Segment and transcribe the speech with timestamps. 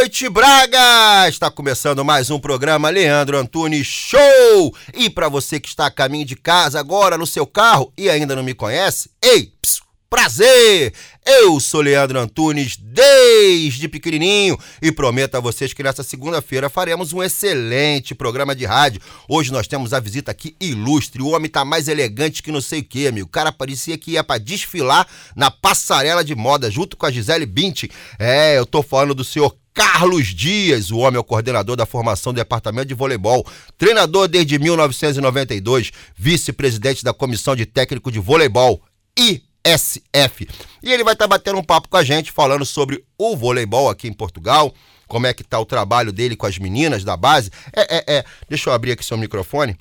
[0.00, 1.28] noite, Braga!
[1.28, 4.74] Está começando mais um programa Leandro Antunes Show!
[4.94, 8.34] E para você que está a caminho de casa agora no seu carro e ainda
[8.34, 10.94] não me conhece, ei, psiu, prazer!
[11.26, 17.22] Eu sou Leandro Antunes desde pequenininho e prometo a vocês que nessa segunda-feira faremos um
[17.22, 19.02] excelente programa de rádio.
[19.28, 22.80] Hoje nós temos a visita aqui ilustre, o homem tá mais elegante que não sei
[22.80, 23.28] o que, amigo.
[23.28, 27.44] O cara parecia que ia para desfilar na passarela de moda junto com a Gisele
[27.44, 27.90] Bündchen.
[28.18, 32.32] É, eu tô falando do senhor Carlos Dias, o homem é o coordenador da formação
[32.32, 33.46] do departamento de voleibol,
[33.78, 38.82] treinador desde 1992, vice-presidente da comissão de técnico de voleibol
[39.18, 40.48] e SF.
[40.82, 43.88] E ele vai estar tá batendo um papo com a gente, falando sobre o voleibol
[43.88, 44.74] aqui em Portugal,
[45.06, 47.50] como é que tá o trabalho dele com as meninas da base.
[47.72, 48.24] É, é, é.
[48.48, 49.76] Deixa eu abrir aqui seu microfone.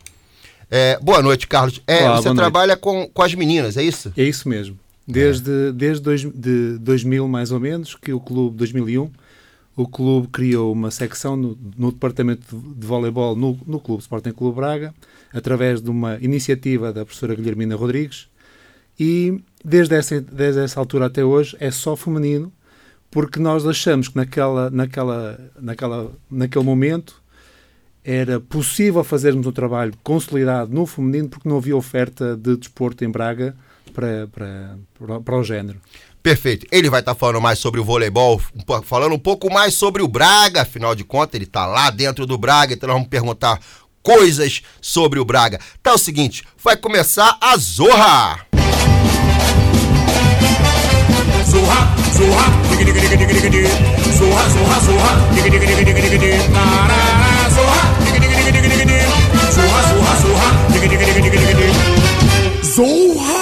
[0.70, 1.82] É, boa noite, Carlos.
[1.88, 4.14] É, Olá, você trabalha com, com as meninas, é isso?
[4.16, 4.78] É isso mesmo.
[5.08, 9.10] Desde, desde dois, de 2000, mais ou menos, que o clube, 2001,
[9.82, 14.34] o clube criou uma secção no, no departamento de, de voleibol no, no clube Sporting
[14.34, 14.94] Clube Braga,
[15.34, 18.28] através de uma iniciativa da professora Guilhermina Rodrigues,
[19.00, 22.52] e desde essa, desde essa altura até hoje é só feminino,
[23.10, 27.22] porque nós achamos que naquela, naquela, naquela, naquele momento
[28.04, 33.10] era possível fazermos um trabalho consolidado no feminino porque não havia oferta de desporto em
[33.10, 33.56] Braga
[33.94, 35.80] para, para, para, o género.
[36.22, 36.66] Perfeito.
[36.72, 38.42] Ele vai estar tá falando mais sobre o voleibol,
[38.84, 42.38] falando um pouco mais sobre o Braga, afinal de contas, ele está lá dentro do
[42.38, 43.60] Braga, então nós vamos perguntar
[44.04, 45.60] coisas sobre o Braga.
[45.82, 48.46] Tá o seguinte, vai começar a Zorra!
[62.64, 63.39] Zorra!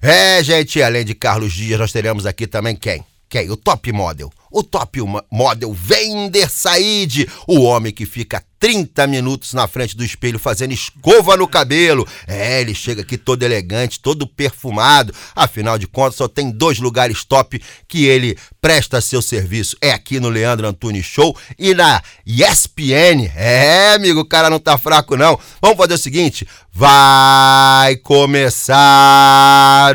[0.00, 3.04] É, gente, além de Carlos Dias, nós teremos aqui também quem?
[3.28, 3.50] Quem?
[3.50, 4.30] O Top Model.
[4.50, 4.98] O Top
[5.30, 11.36] Model Vender Said, o homem que fica 30 minutos na frente do espelho fazendo escova
[11.36, 12.08] no cabelo.
[12.26, 15.14] É, ele chega aqui todo elegante, todo perfumado.
[15.36, 19.76] Afinal de contas, só tem dois lugares top que ele presta seu serviço.
[19.80, 23.30] É aqui no Leandro Antunes Show e na ESPN.
[23.36, 25.38] É, amigo, o cara não tá fraco não.
[25.60, 28.74] Vamos fazer o seguinte, vai começar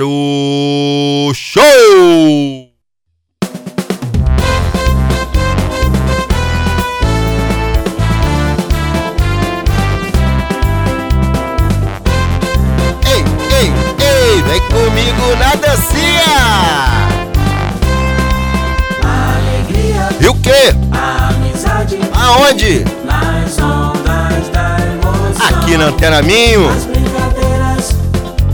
[0.02, 2.73] o show!
[15.24, 17.08] Comigo na dancinha!
[19.04, 20.10] Alegria.
[20.20, 20.76] E o quê?
[20.92, 22.00] Amizade.
[22.14, 22.86] Aonde?
[23.06, 25.60] Nas ondas da emoção.
[25.60, 26.70] Aqui na Antena Minho.
[26.70, 27.96] As brincadeiras,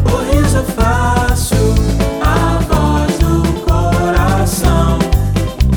[0.06, 1.76] o riso fácil,
[2.22, 5.00] a voz do coração.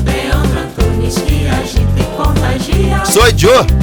[0.05, 3.05] Leandro Antunes que agita e contagia.
[3.05, 3.82] Sou Joe.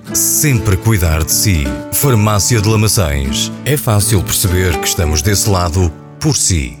[0.13, 1.63] sempre cuidar de si.
[1.93, 3.51] Farmácia de Lamaçães.
[3.65, 6.80] É fácil perceber que estamos desse lado por si.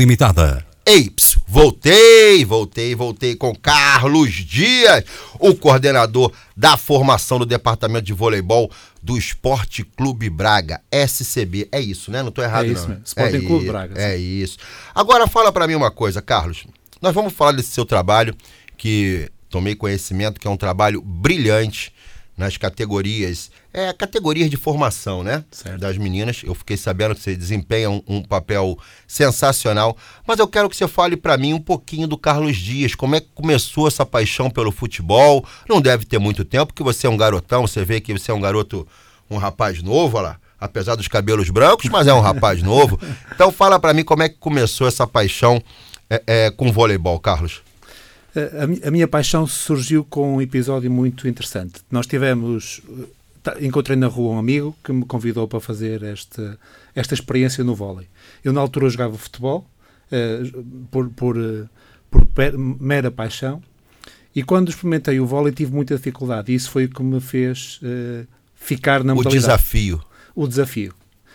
[0.00, 0.64] Limitada.
[0.86, 5.04] Ei, psiu, Voltei, voltei, voltei com Carlos Dias,
[5.38, 8.70] o coordenador da formação do departamento de voleibol
[9.02, 11.68] do Esporte Clube Braga, SCB.
[11.70, 12.22] É isso, né?
[12.22, 12.88] Não tô errado, É isso não.
[12.90, 14.56] mesmo, Sporting é Clube Braga, É isso.
[14.94, 16.64] Agora fala pra mim uma coisa, Carlos.
[17.02, 18.34] Nós vamos falar desse seu trabalho,
[18.78, 21.92] que tomei conhecimento que é um trabalho brilhante
[22.38, 25.44] nas categorias, é categorias de formação, né?
[25.50, 25.78] Certo.
[25.78, 26.42] Das meninas.
[26.44, 28.76] Eu fiquei sabendo que você desempenha um, um papel
[29.06, 29.96] sensacional.
[30.26, 32.94] Mas eu quero que você fale pra mim um pouquinho do Carlos Dias.
[32.94, 35.44] Como é que começou essa paixão pelo futebol?
[35.68, 37.66] Não deve ter muito tempo, porque você é um garotão.
[37.66, 38.86] Você vê que você é um garoto,
[39.30, 40.36] um rapaz novo, olha lá.
[40.58, 43.00] Apesar dos cabelos brancos, mas é um rapaz novo.
[43.32, 45.62] Então fala pra mim como é que começou essa paixão
[46.10, 47.62] é, é, com voleibol, Carlos.
[48.34, 51.80] A, a minha paixão surgiu com um episódio muito interessante.
[51.90, 52.82] Nós tivemos.
[53.42, 56.58] Ta- Encontrei na rua um amigo que me convidou para fazer esta,
[56.94, 58.06] esta experiência no vôlei.
[58.44, 59.66] Eu, na altura, jogava futebol,
[60.10, 60.42] eh,
[60.90, 61.64] por, por, eh,
[62.10, 62.26] por
[62.58, 63.62] mera paixão,
[64.34, 66.52] e quando experimentei o vôlei tive muita dificuldade.
[66.52, 70.00] E isso foi o que me fez eh, ficar na O modalidade desafio.
[70.34, 70.94] o desafio.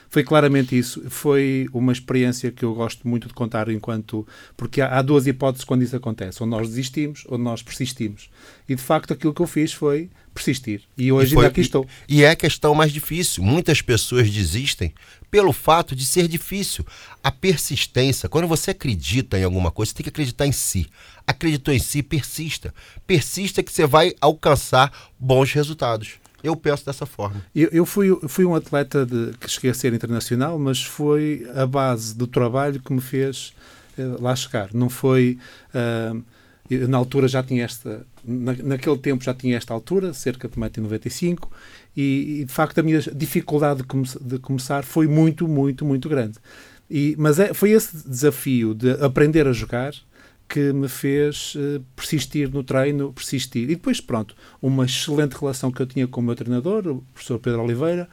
[0.10, 1.04] Foi claramente isso.
[1.10, 4.26] Foi uma experiência que eu gosto muito de contar enquanto.
[4.56, 6.42] Porque há, há duas hipóteses quando isso acontece.
[6.42, 8.30] Ou nós desistimos ou nós persistimos.
[8.70, 10.82] E de facto aquilo que eu fiz foi persistir.
[10.98, 11.88] E hoje E foi- ainda aqui e- estou.
[12.08, 13.44] E é a questão mais difícil.
[13.44, 14.94] Muitas pessoas desistem
[15.32, 16.86] pelo fato de ser difícil.
[17.24, 20.88] A persistência, quando você acredita em alguma coisa, você tem que acreditar em si.
[21.28, 22.74] Acreditou em si, persista.
[23.08, 26.14] Persista que você vai alcançar bons resultados.
[26.44, 27.42] Eu penso dessa forma.
[27.56, 31.66] Eu, eu fui, fui um atleta de, que cheguei a ser internacional, mas foi a
[31.66, 33.54] base do trabalho que me fez
[33.98, 34.70] eh, lá chegar.
[34.74, 35.38] Não foi.
[36.70, 38.06] eu, na altura já tinha esta.
[38.24, 41.38] Na, naquele tempo já tinha esta altura, cerca de 1,95m,
[41.96, 46.10] e, e de facto a minha dificuldade de, come- de começar foi muito, muito, muito
[46.10, 46.38] grande.
[46.90, 49.94] E, mas é, foi esse desafio de aprender a jogar
[50.48, 53.64] que me fez eh, persistir no treino, persistir.
[53.64, 57.40] E depois, pronto, uma excelente relação que eu tinha com o meu treinador, o professor
[57.40, 58.08] Pedro Oliveira,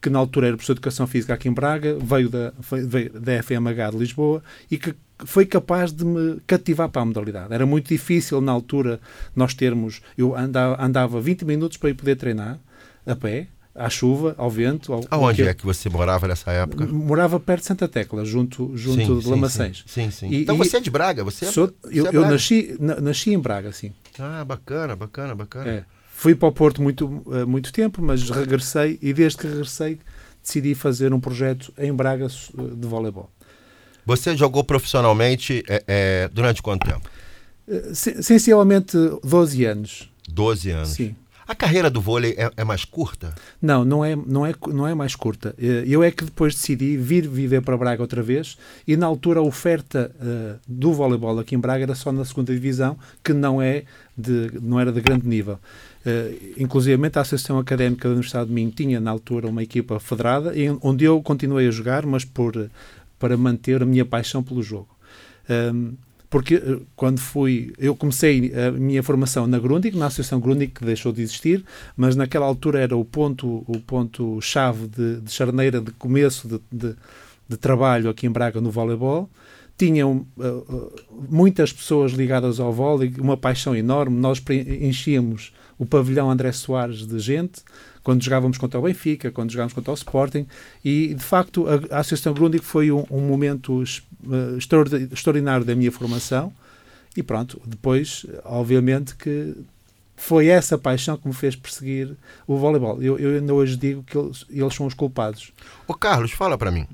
[0.00, 2.52] que na altura era professor de Educação Física aqui em Braga, veio da,
[2.86, 4.94] veio da FMH de Lisboa e que
[5.24, 7.54] foi capaz de me cativar para a modalidade.
[7.54, 9.00] Era muito difícil na altura
[9.34, 10.02] nós termos...
[10.18, 12.58] Eu andava, andava 20 minutos para ir poder treinar
[13.06, 14.92] a pé, à chuva, ao vento.
[14.92, 16.86] Ao, Aonde ao é que você morava nessa época?
[16.86, 19.82] Morava perto de Santa Tecla, junto, junto de Lamacens.
[19.86, 20.28] Sim, sim.
[20.28, 21.24] E- então e- você é de Braga?
[21.24, 22.30] Você é, Sou- você eu é eu Braga?
[22.30, 23.92] nasci, na- nasci em Braga, sim.
[24.18, 25.68] Ah, bacana, bacana, bacana.
[25.70, 25.84] É.
[26.12, 29.98] Fui para o Porto muito, eh, muito tempo, mas regressei e desde que regressei
[30.42, 33.28] decidi fazer um projeto em Braga eh, de voleibol.
[34.06, 37.08] Você jogou profissionalmente é, é, durante quanto tempo?
[37.66, 40.08] Eh, se- Sensivelmente 12 anos.
[40.28, 40.90] 12 anos.
[40.90, 41.16] Sim.
[41.46, 43.34] A carreira do vôlei é, é mais curta?
[43.60, 45.54] Não, não é, não, é, não é mais curta.
[45.58, 48.56] Eh, Eu é que depois decidi vir viver para Braga outra vez
[48.88, 52.52] e na altura a oferta eh, do voleibol aqui em Braga era só na segunda
[52.52, 53.84] divisão, que não, é
[54.16, 55.58] de, não era de grande nível.
[56.06, 60.54] Uh, inclusive a Associação Académica da Universidade de Minho tinha na altura uma equipa federada
[60.58, 62.70] em- onde eu continuei a jogar, mas por,
[63.18, 64.88] para manter a minha paixão pelo jogo.
[65.48, 65.94] Um,
[66.34, 70.84] porque eh, quando fui, eu comecei a minha formação na Grundig, na Associação Grundig que
[70.84, 71.64] deixou de existir,
[71.96, 76.60] mas naquela altura era o ponto o ponto chave de, de charneira de começo de,
[76.72, 76.96] de,
[77.48, 79.30] de trabalho aqui em Braga no voleibol.
[79.78, 80.92] Tinham eh,
[81.28, 84.18] muitas pessoas ligadas ao vôlei, uma paixão enorme.
[84.18, 84.42] Nós
[84.80, 87.62] enchíamos o pavilhão André Soares de gente
[88.02, 90.46] quando jogávamos contra o Benfica, quando jogávamos contra o Sporting,
[90.84, 93.82] e de facto a, a Associação Grundig foi um, um momento
[94.30, 96.52] eh, extraordi- extraordinário da minha formação.
[97.16, 99.54] E pronto, depois, obviamente, que
[100.16, 102.16] foi essa paixão que me fez perseguir
[102.46, 103.00] o voleibol.
[103.02, 105.52] Eu, eu ainda hoje digo que eles, eles são os culpados.
[105.86, 106.86] Ô Carlos, fala pra mim.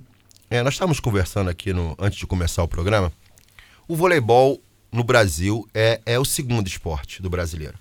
[0.50, 3.12] É, nós estávamos conversando aqui no, antes de começar o programa.
[3.88, 4.60] O voleibol
[4.92, 7.76] no Brasil é, é o segundo esporte do brasileiro.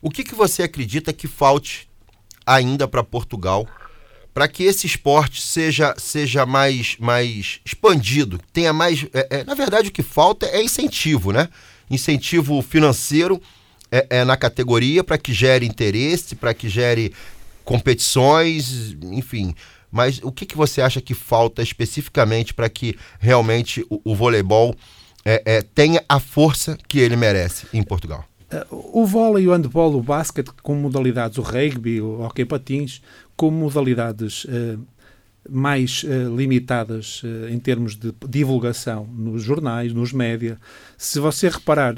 [0.00, 1.88] O que, que você acredita que falte
[2.46, 3.66] ainda para Portugal
[4.36, 9.06] para que esse esporte seja, seja mais, mais expandido, tenha mais.
[9.14, 11.48] é, é, na verdade, o que falta é incentivo, né?
[11.90, 13.40] Incentivo financeiro
[13.90, 17.14] é, é, na categoria para que gere interesse, para que gere
[17.64, 19.54] competições, enfim.
[19.90, 24.76] Mas o que, que você acha que falta especificamente para que realmente o, o voleibol
[25.24, 28.22] é, é, tenha a força que ele merece em Portugal?
[28.70, 33.02] O vôlei, o handball, o basquete, como modalidades, o rugby, o hockey patins,
[33.36, 34.78] como modalidades eh,
[35.50, 40.58] mais eh, limitadas eh, em termos de divulgação nos jornais, nos média.
[40.96, 41.96] Se você reparar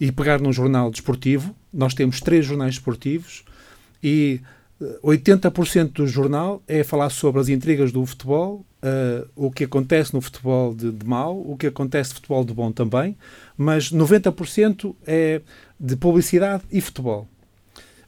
[0.00, 3.44] e pegar num jornal desportivo, nós temos três jornais desportivos
[4.02, 4.40] e
[4.80, 10.14] eh, 80% do jornal é falar sobre as intrigas do futebol, uh, o que acontece
[10.14, 13.16] no futebol de, de mau, o que acontece no futebol de bom também,
[13.56, 15.40] mas 90% é
[15.78, 17.28] de publicidade e futebol.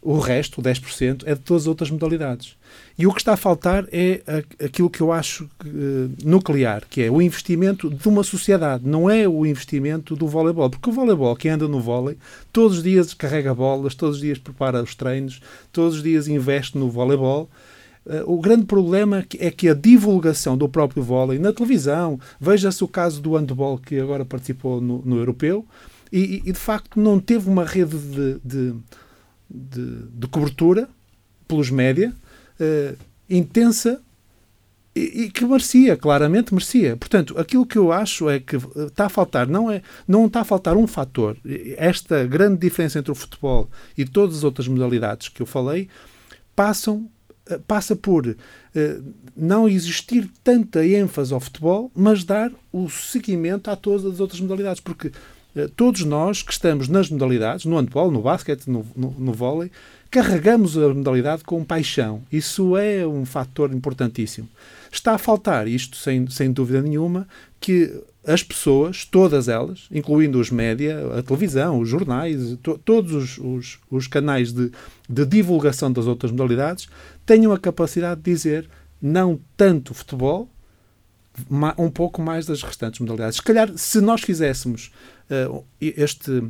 [0.03, 2.57] O resto, o 10%, é de todas as outras modalidades.
[2.97, 4.23] E o que está a faltar é
[4.65, 9.29] aquilo que eu acho uh, nuclear, que é o investimento de uma sociedade, não é
[9.29, 10.71] o investimento do voleibol.
[10.71, 12.17] Porque o voleibol, quem anda no vôlei,
[12.51, 16.79] todos os dias carrega bolas, todos os dias prepara os treinos, todos os dias investe
[16.79, 17.51] no voleibol.
[18.07, 22.89] Uh, o grande problema é que a divulgação do próprio vôlei na televisão, veja-se o
[22.89, 25.67] caso do handball que agora participou no, no europeu,
[26.13, 28.75] e, e, de facto não teve uma rede de, de
[29.51, 30.89] de, de cobertura
[31.49, 32.15] pelos média
[32.61, 32.97] uh,
[33.29, 34.01] intensa
[34.95, 36.97] e, e, que merecia, claramente merecia.
[36.97, 40.45] Portanto, aquilo que eu acho é que está a faltar, não é, não está a
[40.45, 41.37] faltar um fator.
[41.77, 45.89] Esta grande diferença entre o futebol e todas as outras modalidades que eu falei
[46.57, 47.20] passam eh,
[47.59, 48.37] passa por uh,
[49.37, 54.81] não existir tanta ênfase ao futebol, mas dar o seguimento a todas as outras modalidades,
[54.81, 55.11] porque
[55.55, 59.71] eh, todos nós que estamos nas modalidades, no handball, no basquete, no, no, no vôlei,
[60.11, 62.23] carregamos a modalidade com paixão.
[62.31, 64.49] Isso é um fator importantíssimo.
[64.91, 67.27] Está a faltar isto, sem, sem dúvida nenhuma,
[67.61, 73.39] que as pessoas, todas elas, incluindo os média, a televisão, os jornais, to, todos os,
[73.39, 74.71] os, os canais de,
[75.09, 76.87] de, divulgação das outras modalidades,
[77.25, 78.69] tenham a capacidade de dizer
[79.01, 80.51] não tanto futebol,
[81.79, 83.37] um pouco mais das restantes modalidades.
[83.37, 84.91] Se calhar, se nós fizéssemos
[85.31, 86.43] uh, este,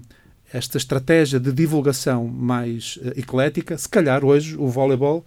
[0.53, 5.25] esta estratégia de divulgação mais uh, eclética, se calhar hoje o voleibol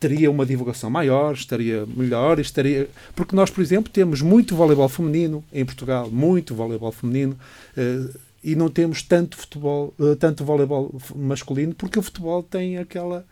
[0.00, 5.44] teria uma divulgação maior, estaria melhor, estaria porque nós, por exemplo, temos muito voleibol feminino
[5.52, 7.38] em Portugal, muito voleibol feminino.
[7.76, 13.26] Uh, e não temos tanto futebol, tanto voleibol masculino, porque o futebol tem aquela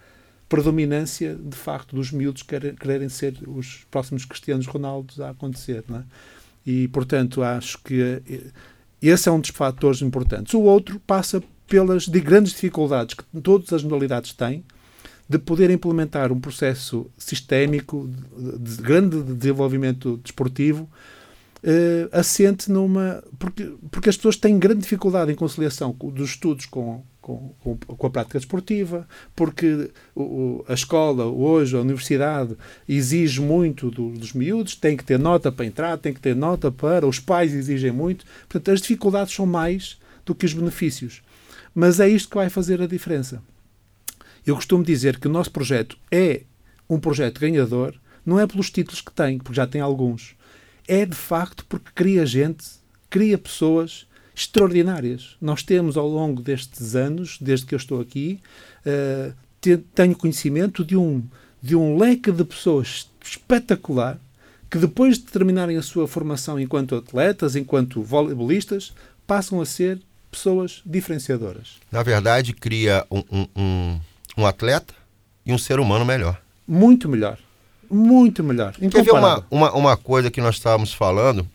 [0.51, 5.83] predominância, de facto, dos miúdos quererem, ser os próximos Cristianos Ronaldos a acontecer.
[5.89, 6.05] Não é?
[6.67, 8.23] E, portanto, acho que
[9.01, 10.53] esse é um dos fatores importantes.
[10.53, 14.65] O outro passa pelas de grandes dificuldades que todas as modalidades têm
[15.29, 20.89] de poder implementar um processo sistémico de, de grande desenvolvimento desportivo
[21.63, 23.23] uh, assente numa.
[23.39, 28.11] Porque, porque as pessoas têm grande dificuldade em conciliação dos estudos com, com, com, a
[28.11, 29.91] prática desportiva, porque
[30.67, 32.57] a escola, hoje, a universidade,
[32.89, 36.71] exige muito do, dos miúdos, tem que ter nota para entrar, tem que ter nota
[36.71, 37.07] para.
[37.07, 38.25] Os pais exigem muito.
[38.49, 41.23] Portanto, as dificuldades são mais do que os benefícios.
[41.75, 43.43] Mas é isto que vai fazer a diferença.
[44.47, 46.43] Eu costumo dizer que o nosso projeto é
[46.89, 50.35] um projeto ganhador, não é pelos títulos que tem, porque já tem alguns.
[50.87, 52.65] É de facto porque cria gente,
[53.11, 55.37] cria pessoas extraordinárias.
[55.41, 58.41] Nós temos ao longo destes anos, desde que eu estou aqui,
[58.87, 59.35] uh,
[59.95, 61.23] tenho conhecimento de um,
[61.61, 64.19] de um leque de pessoas espetacular
[64.71, 68.93] que depois de terminarem a sua formação enquanto atletas, enquanto voleibolistas,
[69.27, 71.77] passam a ser pessoas diferenciadoras.
[71.91, 74.01] Na verdade, cria um, um, um,
[74.39, 74.95] um atleta
[75.45, 76.41] e um ser humano melhor.
[76.67, 77.39] Muito melhor.
[77.91, 78.75] Muito melhor.
[78.75, 81.49] Quer ver uma, uma, uma coisa que nós estávamos falando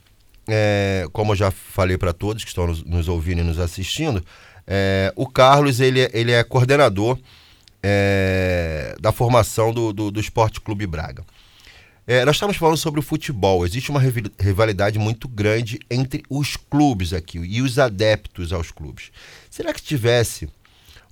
[0.47, 4.23] é, como eu já falei para todos que estão nos, nos, ouvindo e nos assistindo,
[4.67, 7.17] é, o Carlos ele, é, ele é coordenador
[7.81, 11.23] é, da formação do, do, do, Esporte Clube Braga.
[12.05, 13.65] É, nós estamos falando sobre o futebol.
[13.65, 14.01] Existe uma
[14.39, 19.11] rivalidade muito grande entre os clubes aqui e os adeptos aos clubes.
[19.49, 20.49] Será que tivesse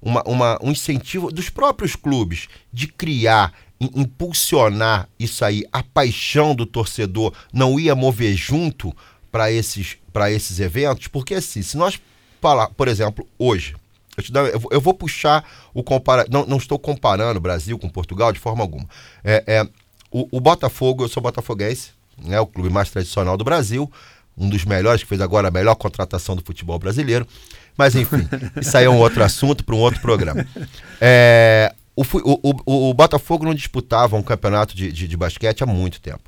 [0.02, 3.54] uma, uma, um incentivo dos próprios clubes de criar
[3.96, 8.96] impulsionar isso aí, a paixão do torcedor não ia mover junto
[9.32, 9.98] para esses,
[10.30, 12.00] esses eventos, porque assim, se nós
[12.40, 13.76] falar, por exemplo, hoje,
[14.18, 15.44] eu, te dou, eu, eu vou puxar
[15.74, 18.88] o compara, não, não estou comparando Brasil com Portugal de forma alguma.
[19.24, 19.64] É, é
[20.12, 21.92] o, o, Botafogo, eu sou botafoguense,
[22.22, 23.90] né, o clube mais tradicional do Brasil,
[24.38, 27.26] um dos melhores que fez agora a melhor contratação do futebol brasileiro.
[27.82, 28.30] Mas enfim,
[28.62, 30.46] isso aí é um outro assunto para um outro programa.
[31.02, 35.66] É, o, o, o, o, Botafogo não disputava um campeonato de, de, de basquete há
[35.66, 36.22] muito tempo.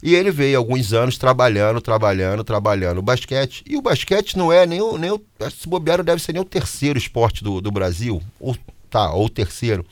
[0.00, 3.64] E ele veio alguns anos trabalhando, trabalhando, trabalhando o basquete.
[3.68, 4.96] E o basquete não é nem o.
[4.96, 8.22] Nem o se bobear, deve ser nem o terceiro esporte do, do Brasil.
[8.38, 8.56] Ou,
[8.88, 9.84] tá, ou o terceiro.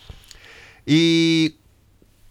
[0.87, 1.53] E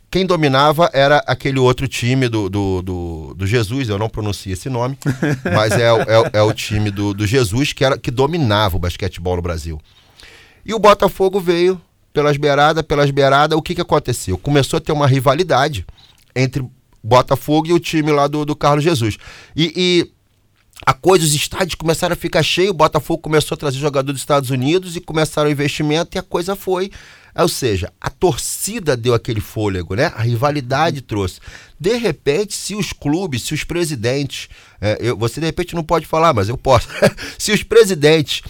[0.10, 4.70] quem dominava era aquele outro time do, do, do, do Jesus, eu não pronuncio esse
[4.70, 4.98] nome,
[5.54, 9.36] mas é, é, é o time do, do Jesus que, era, que dominava o basquetebol
[9.36, 9.80] no Brasil.
[10.66, 11.80] E o Botafogo veio
[12.14, 14.38] pelas beiradas, pelas beiradas, o que, que aconteceu?
[14.38, 15.86] Começou a ter uma rivalidade
[16.36, 16.66] entre
[17.04, 19.18] Botafogo e o time lá do, do Carlos Jesus.
[19.56, 20.12] E, e
[20.86, 24.22] a coisa, os estádios começaram a ficar cheios, o Botafogo começou a trazer jogadores dos
[24.22, 26.92] Estados Unidos e começaram o investimento e a coisa foi
[27.38, 30.12] Ou seja, a torcida deu aquele fôlego, né?
[30.16, 31.40] A rivalidade trouxe.
[31.80, 34.50] De repente, se os clubes, se os presidentes,
[34.82, 36.88] é, eu, você de repente não pode falar, mas eu posso.
[37.38, 38.42] se os presidentes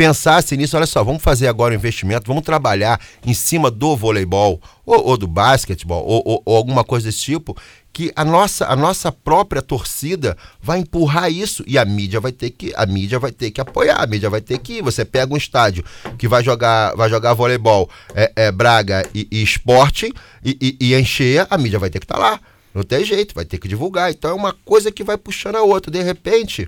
[0.00, 4.58] pensassem nisso, olha só, vamos fazer agora um investimento, vamos trabalhar em cima do voleibol
[4.86, 7.54] ou, ou do basquetebol ou, ou, ou alguma coisa desse tipo,
[7.92, 12.48] que a nossa, a nossa própria torcida vai empurrar isso e a mídia vai ter
[12.48, 14.82] que a mídia vai ter que apoiar, a mídia vai ter que ir.
[14.82, 15.84] Você pega um estádio
[16.16, 20.94] que vai jogar vai jogar voleibol, é, é Braga e, e Sporting e, e, e
[20.94, 22.40] encher, a mídia vai ter que estar tá lá.
[22.72, 24.10] Não tem jeito, vai ter que divulgar.
[24.10, 25.92] Então é uma coisa que vai puxando a outra.
[25.92, 26.66] De repente,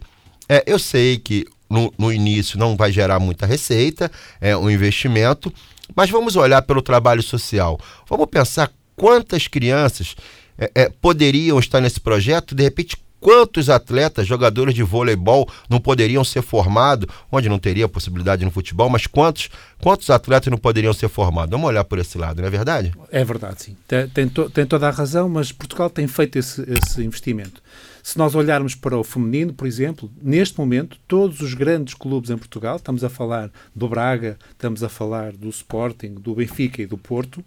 [0.51, 4.11] é, eu sei que no, no início não vai gerar muita receita,
[4.41, 5.53] é um investimento,
[5.97, 7.81] mas vamos olhar pelo trabalho social.
[8.09, 10.15] Vamos pensar quantas crianças
[10.59, 16.25] é, é, poderiam estar nesse projeto, de repente quantos atletas, jogadores de voleibol não poderiam
[16.25, 19.49] ser formados, onde não teria possibilidade no futebol, mas quantos,
[19.81, 21.51] quantos atletas não poderiam ser formados?
[21.53, 22.93] Vamos olhar por esse lado, não é verdade?
[23.11, 23.77] É verdade, sim.
[24.13, 27.63] Tem, to, tem toda a razão, mas Portugal tem feito esse, esse investimento.
[28.03, 32.37] Se nós olharmos para o feminino, por exemplo, neste momento, todos os grandes clubes em
[32.37, 36.99] Portugal, estamos a falar do Braga, estamos a falar do Sporting, do Benfica e do
[36.99, 37.45] Porto,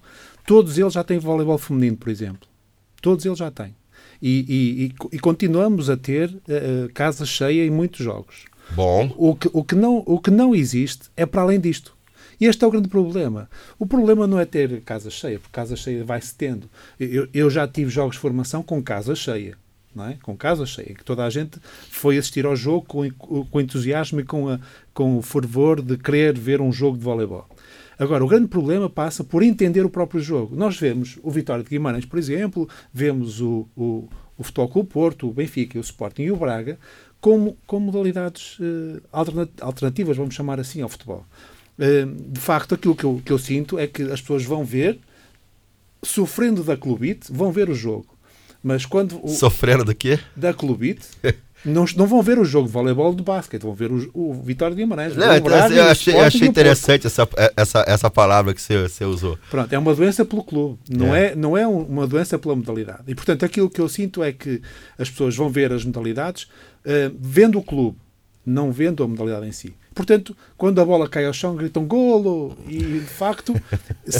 [0.47, 2.47] todos eles já têm voleibol feminino, por exemplo.
[3.01, 3.75] Todos eles já têm.
[4.21, 8.45] E, e, e continuamos a ter uh, casa cheia em muitos jogos.
[8.73, 9.13] Bom.
[9.17, 11.93] O que, o, que não, o que não existe é para além disto.
[12.39, 13.49] E este é o grande problema.
[13.77, 16.69] O problema não é ter casa cheia, porque casa cheia vai-se tendo.
[16.97, 19.57] Eu, eu já tive jogos de formação com casa cheia
[19.95, 20.17] não é?
[20.21, 21.59] com casa cheia, que toda a gente
[21.89, 24.59] foi assistir ao jogo com, com entusiasmo e com, a,
[24.93, 27.47] com o fervor de querer ver um jogo de voleibol.
[27.97, 30.53] Agora, o grande problema passa por entender o próprio jogo.
[30.55, 35.29] Nós vemos o Vitória de Guimarães, por exemplo, vemos o, o, o Futebol Clube Porto,
[35.29, 36.77] o Benfica, o Sporting e o Braga
[37.21, 39.01] como, com modalidades uh,
[39.61, 41.25] alternativas, vamos chamar assim, ao futebol.
[41.79, 44.99] Uh, de facto, aquilo que eu, que eu sinto é que as pessoas vão ver,
[46.03, 48.14] sofrendo da clubite, vão ver o jogo
[48.65, 49.23] mas quando.
[49.23, 50.17] O, Sofrendo do quê?
[50.35, 51.05] Da clubite.
[51.63, 54.75] não, não vão ver o jogo de voleibol de basquete, vão ver o, o Vitória
[54.75, 55.15] de Guimarães.
[55.15, 59.37] Não, Braga, eu achei, eu achei interessante essa, essa, essa palavra que você, você usou.
[59.51, 63.03] Pronto, é uma doença pelo clube, não é, é não é uma doença pela modalidade.
[63.05, 64.59] E, portanto, aquilo que eu sinto é que
[64.97, 67.99] as pessoas vão ver as modalidades uh, vendo o clube,
[68.43, 69.75] não vendo a modalidade em si.
[69.95, 72.55] Portanto, quando a bola cai ao chão, gritam golo.
[72.67, 73.53] E, de facto,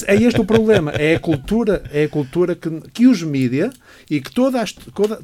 [0.07, 0.91] é este o problema.
[0.91, 3.69] É a cultura, é a cultura que, que os mídia
[4.09, 4.65] e que toda a,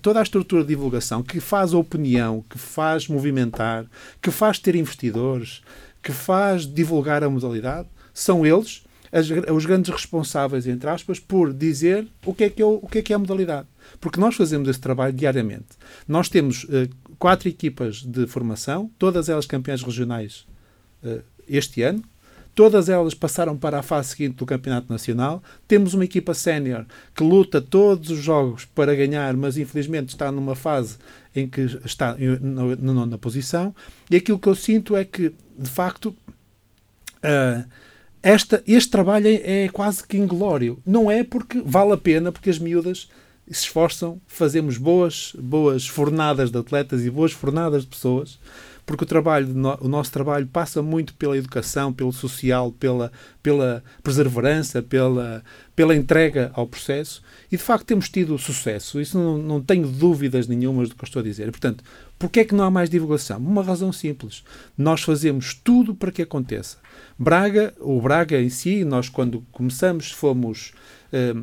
[0.02, 3.86] toda a estrutura de divulgação que faz opinião, que faz movimentar,
[4.22, 5.62] que faz ter investidores,
[6.04, 12.08] que faz divulgar a modalidade, são eles as, os grandes responsáveis, entre aspas, por dizer
[12.26, 13.68] o que, é que é, o que é que é a modalidade.
[14.00, 15.78] Porque nós fazemos esse trabalho diariamente.
[16.08, 16.90] Nós temos uh,
[17.22, 20.44] quatro equipas de formação, todas elas campeãs regionais
[21.04, 22.04] uh, este ano.
[22.56, 25.42] Todas elas passaram para a fase seguinte do Campeonato Nacional.
[25.68, 26.84] Temos uma equipa sénior
[27.16, 30.98] que luta todos os jogos para ganhar, mas infelizmente está numa fase
[31.34, 33.74] em que está na nona posição.
[34.10, 37.64] E aquilo que eu sinto é que, de facto, uh,
[38.24, 40.80] esta, este trabalho é, é quase que inglório.
[40.84, 43.08] Não é porque vale a pena, porque as miúdas
[43.52, 48.40] se esforçam, fazemos boas, boas fornadas de atletas e boas fornadas de pessoas,
[48.86, 49.48] porque o, trabalho,
[49.80, 53.12] o nosso trabalho passa muito pela educação, pelo social, pela,
[53.42, 55.44] pela perseverança, pela,
[55.76, 59.00] pela entrega ao processo e de facto temos tido sucesso.
[59.00, 61.50] Isso não, não tenho dúvidas nenhumas do que eu estou a dizer.
[61.52, 61.84] Portanto,
[62.18, 63.38] porquê é que não há mais divulgação?
[63.38, 64.44] Uma razão simples.
[64.78, 66.78] Nós fazemos tudo para que aconteça.
[67.18, 70.74] Braga, o Braga em si, nós quando começamos fomos.
[71.14, 71.36] Eh,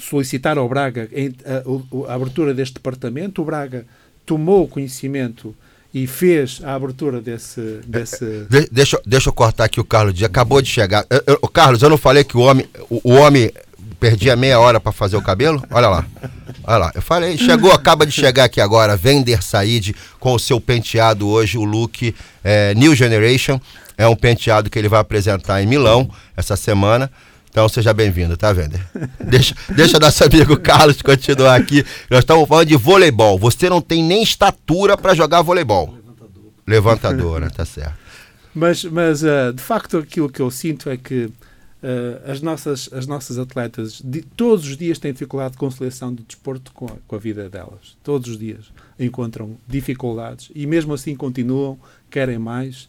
[0.00, 3.42] solicitar ao Braga a, a, a, abertura deste departamento.
[3.42, 3.86] O Braga
[4.24, 5.54] tomou conhecimento
[5.92, 7.80] e fez a abertura desse.
[7.86, 8.46] desse...
[8.50, 10.20] De, deixa, deixa eu cortar aqui o Carlos.
[10.22, 11.06] Acabou de chegar.
[11.08, 13.50] Eu, eu, Carlos, eu não falei que o homem, o, o homem
[14.00, 15.62] perdia meia hora para fazer o cabelo?
[15.70, 16.06] Olha lá.
[16.64, 16.92] Olha lá.
[16.94, 21.56] Eu falei, chegou, acaba de chegar aqui agora, Vender Said, com o seu penteado hoje,
[21.56, 23.60] o look é, New Generation.
[23.96, 27.10] É um penteado que ele vai apresentar em Milão essa semana.
[27.54, 28.84] Então seja bem-vindo, tá, Vender?
[29.24, 31.84] Deixa, deixa nosso amigo Carlos continuar aqui.
[32.10, 33.38] Nós estamos falando de voleibol.
[33.38, 35.94] Você não tem nem estatura para jogar voleibol.
[35.94, 36.52] Levantador.
[36.66, 37.50] Levantador, né?
[37.50, 37.94] Tá certo.
[38.52, 43.06] Mas, mas uh, de facto, aquilo que eu sinto é que uh, as, nossas, as
[43.06, 47.14] nossas atletas de, todos os dias têm dificuldade de conciliação do desporto com a, com
[47.14, 47.96] a vida delas.
[48.02, 51.78] Todos os dias encontram dificuldades e mesmo assim continuam,
[52.10, 52.88] querem mais.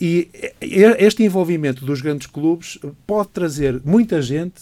[0.00, 4.54] E este envolvimento dos grandes clubes pode trazer muita gente,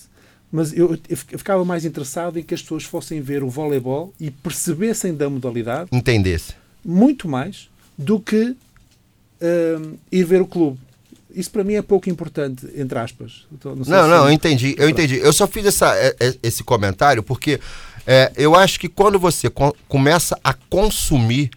[0.50, 4.30] mas eu, eu ficava mais interessado em que as pessoas fossem ver o voleibol e
[4.30, 5.90] percebessem da modalidade.
[5.92, 6.54] Entendesse.
[6.84, 8.56] Muito mais do que
[9.40, 10.78] uh, ir ver o clube.
[11.34, 13.46] Isso para mim é pouco importante, entre aspas.
[13.52, 15.18] Então, Não, se- não, eu entendi, eu entendi.
[15.18, 17.60] Eu só fiz essa, é, é, esse comentário porque
[18.06, 21.50] é, eu acho que quando você co- começa a consumir,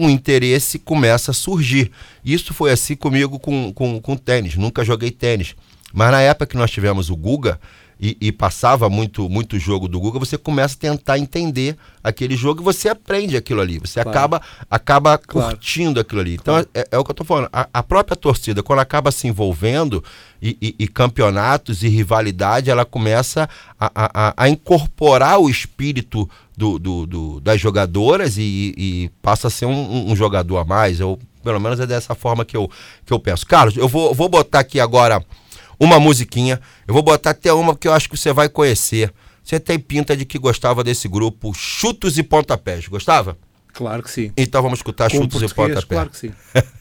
[0.00, 1.90] um interesse começa a surgir.
[2.24, 4.56] Isso foi assim comigo com, com, com tênis.
[4.56, 5.54] Nunca joguei tênis.
[5.92, 7.60] Mas na época que nós tivemos o Guga
[8.00, 12.62] e, e passava muito, muito jogo do Guga, você começa a tentar entender aquele jogo
[12.62, 13.78] e você aprende aquilo ali.
[13.78, 14.10] Você Claro.
[14.10, 15.48] acaba, acaba Claro.
[15.50, 16.34] curtindo aquilo ali.
[16.34, 17.48] Então é, é o que eu tô falando.
[17.52, 20.02] A, a própria torcida, quando acaba se envolvendo
[20.40, 26.78] e, e- e campeonatos e rivalidade, ela começa a, a- a- incorporar o espírito do,
[26.78, 31.00] do- do- das jogadoras e, e passa a ser um, um- um jogador a mais.
[31.00, 32.70] Eu, pelo menos é dessa forma que eu,
[33.04, 33.46] que eu penso.
[33.46, 35.22] Carlos, eu vou, vou botar aqui agora
[35.80, 36.60] uma musiquinha.
[36.86, 39.12] Eu vou botar até uma que eu acho que você vai conhecer.
[39.42, 42.86] Você tem pinta de que gostava desse grupo Chutos e Pontapés.
[42.86, 43.36] Gostava?
[43.72, 44.30] Claro que sim.
[44.36, 45.84] Então vamos escutar Com Chutos e Pontapés.
[45.84, 46.32] claro que sim.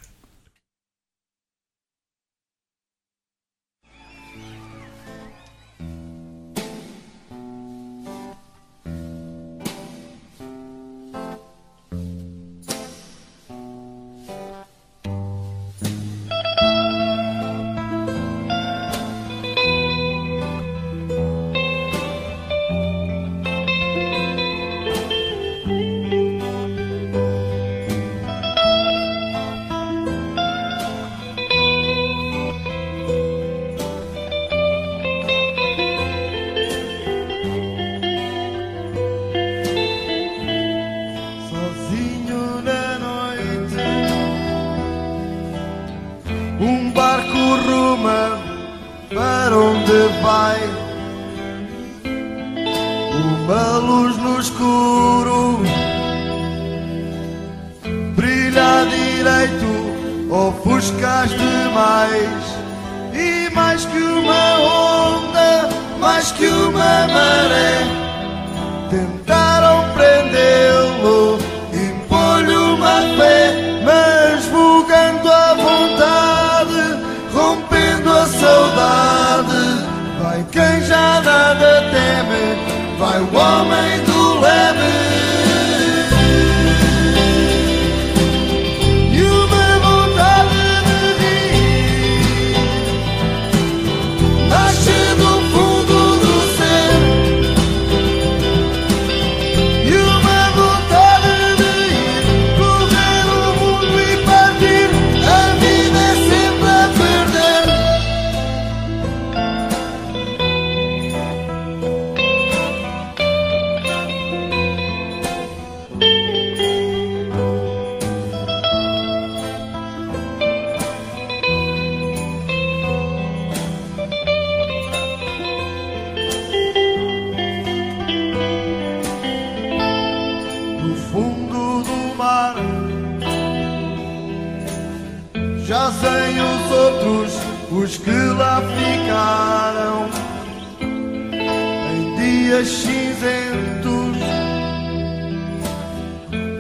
[142.50, 144.18] dias cinzentos,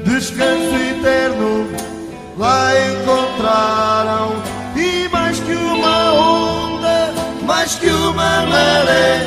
[0.06, 1.68] descanso eterno
[2.38, 4.36] lá encontraram.
[4.76, 9.26] E mais que uma onda, mais que uma maré.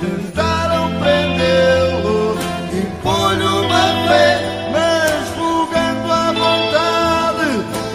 [0.00, 2.38] Tentaram prendê-lo,
[2.72, 4.40] impor-lhe uma fé,
[4.72, 7.48] mas bugando a vontade,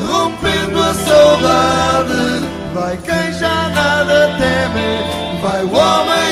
[0.08, 2.46] rompendo a saudade.
[2.76, 6.23] Vai quem já nada teme, vai o homem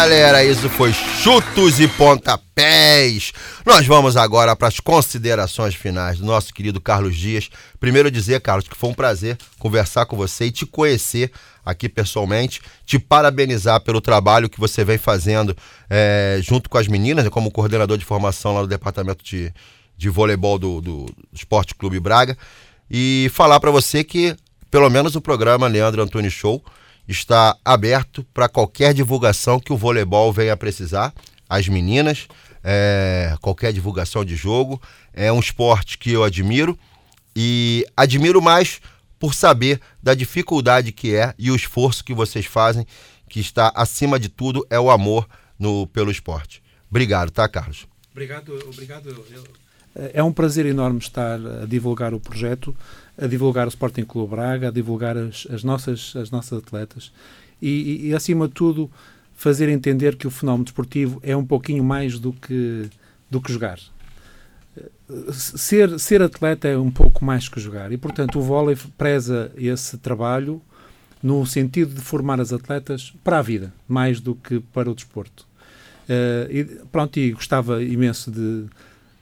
[0.00, 3.34] galera, isso foi chutos e pontapés.
[3.66, 7.50] Nós vamos agora para as considerações finais do nosso querido Carlos Dias.
[7.78, 11.30] Primeiro dizer, Carlos, que foi um prazer conversar com você e te conhecer
[11.62, 15.54] aqui pessoalmente, te parabenizar pelo trabalho que você vem fazendo
[15.90, 19.52] é, junto com as meninas, né, como coordenador de formação lá do departamento de,
[19.98, 22.38] de voleibol do, do Esporte Clube Braga,
[22.90, 24.34] e falar para você que
[24.70, 26.64] pelo menos o programa Leandro Antunes Show
[27.10, 31.12] está aberto para qualquer divulgação que o voleibol venha precisar.
[31.48, 32.28] As meninas,
[32.62, 34.80] é, qualquer divulgação de jogo.
[35.12, 36.78] É um esporte que eu admiro
[37.34, 38.80] e admiro mais
[39.18, 42.86] por saber da dificuldade que é e o esforço que vocês fazem,
[43.28, 46.62] que está acima de tudo é o amor no, pelo esporte.
[46.88, 47.86] Obrigado, tá, Carlos?
[48.12, 49.44] Obrigado, obrigado.
[49.94, 52.74] É um prazer enorme estar a divulgar o projeto,
[53.18, 57.12] a divulgar o Sporting Clube Braga, a divulgar as, as nossas, as nossas atletas
[57.60, 58.90] e, e, e, acima de tudo,
[59.34, 62.88] fazer entender que o fenómeno desportivo é um pouquinho mais do que,
[63.28, 63.78] do que jogar.
[65.32, 69.98] Ser, ser atleta é um pouco mais que jogar e, portanto, o vôlei preza esse
[69.98, 70.62] trabalho
[71.22, 75.46] no sentido de formar as atletas para a vida, mais do que para o desporto.
[76.08, 78.64] Uh, e, pronto, e gostava imenso de,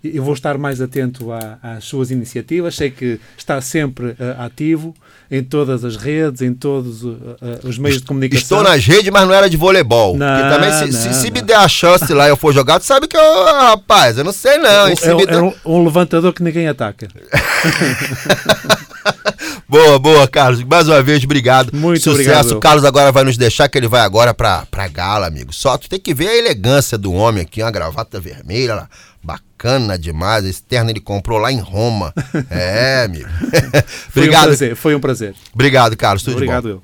[0.03, 2.77] eu vou estar mais atento à, às suas iniciativas.
[2.77, 4.95] Sei que está sempre uh, ativo
[5.31, 8.59] em todas as redes, em todos uh, uh, os meios de comunicação.
[8.59, 10.17] Estou nas redes, mas não era de voleibol.
[10.17, 11.33] Não, também, se, não, se, se não.
[11.35, 14.25] me der a chance lá e eu for jogar, tu sabe que eu, rapaz, eu
[14.25, 14.87] não sei não.
[14.87, 17.09] é, é der- um, um levantador que ninguém ataca.
[19.69, 20.63] Boa, boa, Carlos.
[20.65, 21.71] Mais uma vez, obrigado.
[21.77, 22.21] Muito Sucesso.
[22.21, 22.51] obrigado.
[22.53, 25.53] O Carlos agora vai nos deixar, que ele vai agora pra, pra gala, amigo.
[25.53, 28.89] Só tu tem que ver a elegância do homem aqui, uma gravata vermelha lá.
[29.23, 30.45] Bacana demais.
[30.47, 32.15] Esse terno ele comprou lá em Roma.
[32.51, 33.29] É, amigo.
[33.29, 34.47] Foi um obrigado.
[34.47, 34.77] prazer.
[34.77, 35.35] Foi um prazer.
[35.53, 36.23] Obrigado, Carlos.
[36.23, 36.53] Tudo de bom.
[36.53, 36.83] Obrigado eu.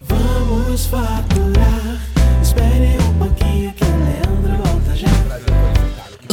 [0.00, 1.31] Vamos faturar.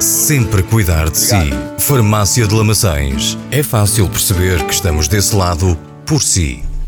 [0.00, 1.50] sempre cuidar de si.
[1.78, 3.36] Farmácia de Lamaçães.
[3.50, 6.69] É fácil perceber que estamos desse lado por si.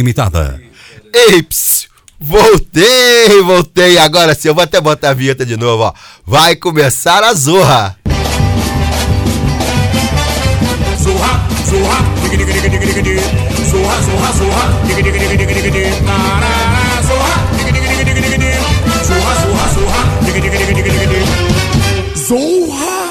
[0.00, 0.58] Limitada.
[1.12, 1.86] Ei, ps,
[2.18, 3.98] voltei, voltei.
[3.98, 5.92] Agora sim, eu vou até botar a vinheta de novo, ó.
[6.26, 7.98] Vai começar a zorra.
[11.02, 11.98] Zorra, zorra.
[13.70, 14.80] Zorra, zorra, zorra, zorra.
[19.04, 20.00] Zorra, zorra, zorra,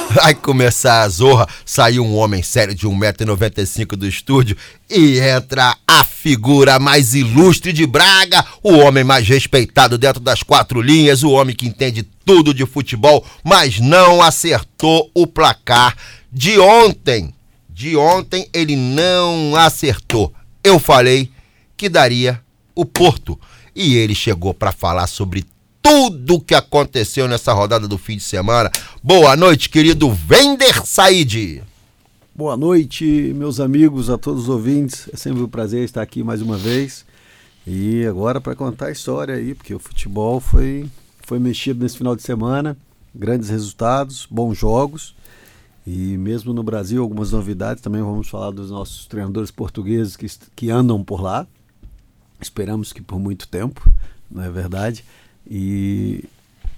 [0.13, 1.47] Vai começar a zorra.
[1.63, 4.57] Saiu um homem sério de 1,95m do estúdio
[4.89, 10.81] e entra a figura mais ilustre de Braga, o homem mais respeitado dentro das quatro
[10.81, 15.95] linhas, o homem que entende tudo de futebol, mas não acertou o placar
[16.31, 17.33] de ontem.
[17.69, 20.33] De ontem ele não acertou.
[20.63, 21.31] Eu falei
[21.77, 22.41] que daria
[22.75, 23.39] o Porto.
[23.75, 25.45] E ele chegou para falar sobre
[25.89, 28.69] tudo o que aconteceu nessa rodada do fim de semana.
[29.01, 31.63] Boa noite, querido Vender Said.
[32.35, 35.09] Boa noite, meus amigos, a todos os ouvintes.
[35.11, 37.03] É sempre um prazer estar aqui mais uma vez.
[37.65, 40.85] E agora para contar a história aí, porque o futebol foi,
[41.23, 42.77] foi mexido nesse final de semana.
[43.13, 45.15] Grandes resultados, bons jogos.
[45.87, 47.81] E mesmo no Brasil, algumas novidades.
[47.81, 51.47] Também vamos falar dos nossos treinadores portugueses que, que andam por lá.
[52.39, 53.91] Esperamos que por muito tempo,
[54.29, 55.03] não é verdade?
[55.49, 56.23] E,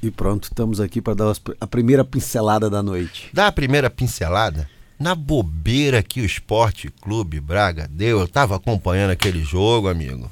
[0.01, 3.29] e pronto, estamos aqui para dar a primeira pincelada da noite.
[3.33, 8.19] Dá a primeira pincelada na bobeira que o Esporte Clube Braga deu.
[8.19, 10.31] Eu tava acompanhando aquele jogo, amigo.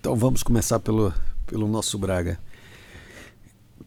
[0.00, 1.12] Então vamos começar pelo,
[1.46, 2.38] pelo nosso Braga.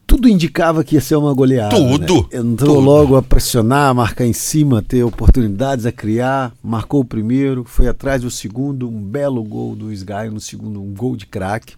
[0.05, 1.75] Tudo indicava que ia ser uma goleada.
[1.75, 2.39] Tudo, né?
[2.39, 2.79] Entrou tudo.
[2.79, 6.51] logo a pressionar, a marcar em cima, ter oportunidades a criar.
[6.63, 10.93] Marcou o primeiro, foi atrás do segundo, um belo gol do Sgaio no segundo, um
[10.93, 11.75] gol de craque.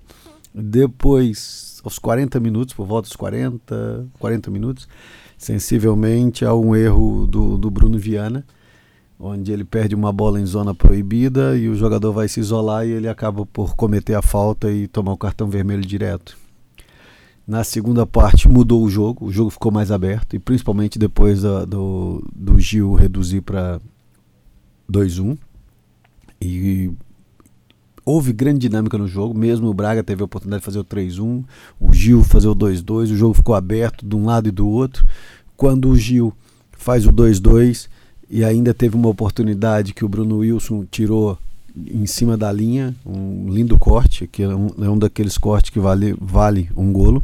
[0.53, 4.87] Depois, aos 40 minutos, por volta dos 40, 40 minutos,
[5.37, 8.45] sensivelmente há um erro do, do Bruno Viana,
[9.19, 12.91] onde ele perde uma bola em zona proibida e o jogador vai se isolar e
[12.91, 16.37] ele acaba por cometer a falta e tomar o cartão vermelho direto.
[17.47, 21.65] Na segunda parte mudou o jogo, o jogo ficou mais aberto e principalmente depois da-
[21.65, 23.79] do, do Gil reduzir para
[24.91, 25.37] 2-1.
[26.39, 26.91] E
[28.05, 31.43] houve grande dinâmica no jogo, mesmo o Braga teve a oportunidade de fazer o 3-1,
[31.79, 35.05] o Gil fazer o 2-2, o jogo ficou aberto de um lado e do outro.
[35.55, 36.33] Quando o Gil
[36.71, 37.87] faz o 2-2
[38.29, 41.37] e ainda teve uma oportunidade que o Bruno Wilson tirou
[41.75, 45.79] em cima da linha, um lindo corte, que é um, é um daqueles cortes que
[45.79, 47.23] vale, vale um golo.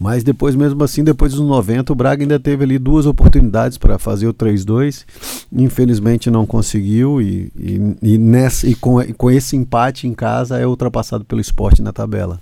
[0.00, 3.98] Mas depois, mesmo assim, depois dos 90, o Braga ainda teve ali duas oportunidades para
[3.98, 5.04] fazer o 3-2.
[5.52, 10.56] Infelizmente não conseguiu e, e, e nessa, e com, e com esse empate em casa
[10.58, 12.40] é ultrapassado pelo esporte na tabela.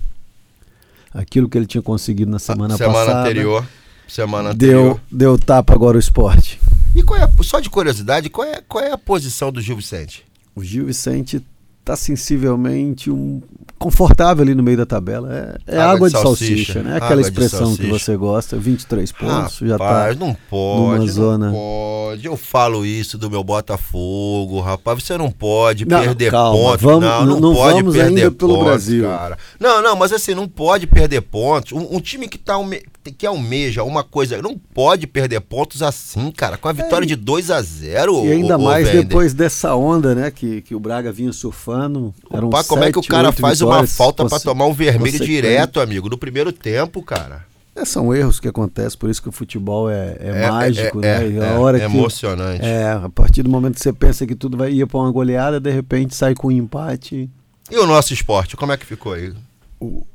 [1.14, 3.20] Aquilo que ele tinha conseguido na semana, semana passada.
[3.20, 3.66] anterior.
[4.06, 5.00] Semana anterior.
[5.08, 6.60] Deu, deu tapa agora o esporte.
[6.94, 9.76] E qual é, a- só de curiosidade, qual é, qual é a posição do Gil
[9.76, 10.24] Vicente?
[10.54, 11.42] O Gil Vicente
[11.80, 13.40] está sensivelmente um,
[13.78, 15.58] confortável ali no meio da tabela.
[15.66, 16.96] É, é água, Água de de salsicha, salsicha, né?
[16.96, 21.06] Aquela água expressão que você gosta, 23 pontos, já rapaz, está não pode, numa não
[21.06, 21.52] zona.
[21.52, 22.26] pode.
[22.26, 25.02] Eu falo isso do meu Botafogo, rapaz.
[25.02, 26.82] Você não pode Não, perder calma, pontos.
[26.82, 29.04] vamos- não, não, não pode vamos perder ainda pelo pontos, Brasil.
[29.04, 29.38] cara.
[29.60, 31.72] Não, não, mas assim, não pode perder pontos.
[31.72, 32.82] Um, um time que, tá alme-
[33.16, 36.56] que almeja uma coisa, não pode perder pontos assim, cara.
[36.56, 40.14] Com a vitória de 2 a 0 É, E ainda ô, mais depois dessa onda,
[40.14, 40.30] né?
[40.30, 42.14] Que, que o Braga vinha surfando.
[42.50, 45.18] Pá, como é que o sete, cara faz uma falta pra conse- tomar um vermelho
[45.24, 47.44] direto, amigo, no primeiro tempo, cara?
[47.74, 51.28] É, são erros que acontecem, por isso que o futebol é, é, mágico, é, né?
[51.28, 52.64] E é, a hora é que, emocionante.
[52.64, 55.60] É, a partir do momento que você pensa que tudo vai ir para uma goleada,
[55.60, 57.28] de repente sai com um empate.
[57.70, 59.34] E o nosso esporte, como é que ficou aí?
[59.78, 60.06] O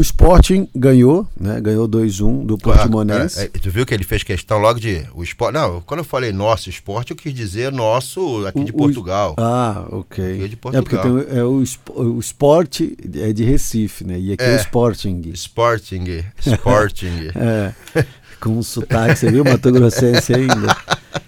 [0.00, 1.60] Sporting ganhou, né?
[1.60, 3.40] Ganhou 2-1 do Portimonense.
[3.40, 5.54] É, é, tu viu que ele fez questão logo de o esporte.
[5.54, 9.34] Não, quando eu falei nosso esporte, eu quis dizer nosso aqui de O- o- Portugal.
[9.36, 10.24] Ah, ok.
[10.44, 11.24] É de É porque Portugal.
[11.24, 11.64] tem, é o,
[11.96, 14.16] o esporte é de Recife, né?
[14.16, 14.56] E aqui é, É.
[14.56, 15.22] o Sporting.
[15.34, 17.30] Sporting, Sporting.
[17.34, 17.72] É,
[18.40, 20.76] com um sotaque, você viu, Mato Grossense ainda.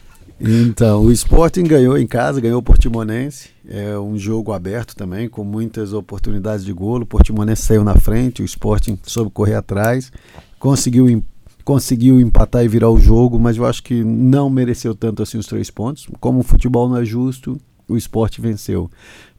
[0.45, 3.51] Então, o Sporting ganhou em casa, ganhou o Portimonense.
[3.69, 7.05] É um jogo aberto também, com muitas oportunidades de golo.
[7.05, 10.11] O Portimonense saiu na frente, o Sporting soube correr atrás,
[10.59, 11.23] conseguiu,
[11.65, 15.47] conseguiu empatar e virar o jogo, mas eu acho que não mereceu tanto assim os
[15.47, 16.09] três pontos.
[16.19, 18.91] Como o futebol não é justo, o Sport venceu.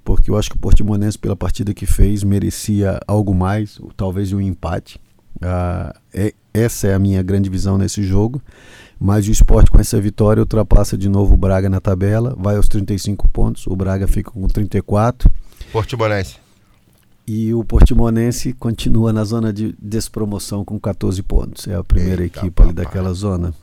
[0.06, 4.40] Porque eu acho que o Portimonense, pela partida que fez, merecia algo mais, talvez um
[4.42, 5.00] empate.
[5.42, 8.42] Ah, é- essa é a minha grande visão nesse jogo.
[9.00, 12.68] Mas o esporte com essa vitória ultrapassa de novo o Braga na tabela, vai aos
[12.68, 15.30] 35 pontos, o Braga fica com 34
[15.72, 16.38] Portimonense.
[17.28, 21.68] e o Portimonense continua na zona de despromoção com 14 pontos.
[21.68, 22.86] É a primeira Eita, equipe ali papai.
[22.86, 23.54] daquela zona.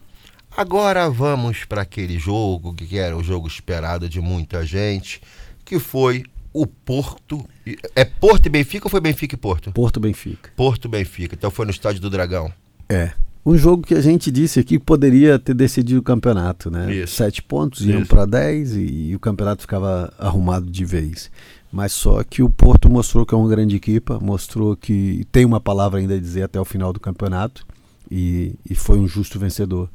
[0.57, 5.23] Agora vamos para aquele jogo que era o jogo esperado de muita gente,
[5.65, 7.47] que foi o Porto.
[7.95, 9.71] É Porto e Benfica ou foi Benfica e Porto?
[9.73, 10.51] Porto Benfica.
[10.57, 11.35] Porto Benfica.
[11.37, 12.53] Então foi no estádio do Dragão.
[12.89, 13.13] É.
[13.45, 16.95] Um jogo que a gente disse aqui que poderia ter decidido o campeonato, né?
[16.95, 17.17] Isso.
[17.17, 21.31] Sete pontos iam para 10 e, e o campeonato ficava arrumado de vez.
[21.73, 25.61] Mas só que o Porto mostrou que é uma grande equipa, mostrou que tem uma
[25.61, 27.65] palavra ainda a dizer até o final do campeonato
[28.11, 29.89] e, e foi um justo vencedor.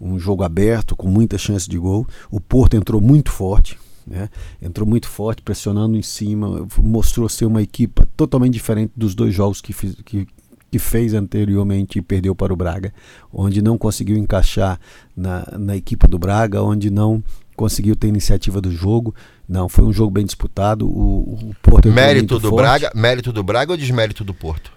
[0.00, 2.06] Um jogo aberto, com muita chance de gol.
[2.30, 4.30] O Porto entrou muito forte, né?
[4.62, 9.60] entrou muito forte, pressionando em cima, mostrou ser uma equipa totalmente diferente dos dois jogos
[9.60, 10.26] que, fiz, que,
[10.70, 12.92] que fez anteriormente e perdeu para o Braga,
[13.32, 14.78] onde não conseguiu encaixar
[15.16, 17.22] na, na equipa do Braga, onde não
[17.56, 19.14] conseguiu ter iniciativa do jogo.
[19.48, 20.86] Não, foi um jogo bem disputado.
[20.86, 22.62] O, o Porto entrou Mérito do forte.
[22.62, 24.70] Braga, mérito do Braga ou desmérito do Porto?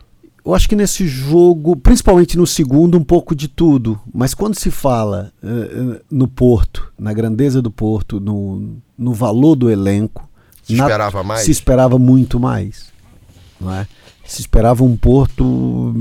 [0.43, 3.99] Eu acho que nesse jogo, principalmente no segundo, um pouco de tudo.
[4.11, 9.69] Mas quando se fala eh, no Porto, na grandeza do Porto, no, no valor do
[9.69, 10.27] elenco,
[10.63, 11.41] Se na- esperava mais?
[11.41, 12.87] se esperava muito mais.
[13.59, 13.85] Não é?
[14.31, 15.93] Se esperava um Porto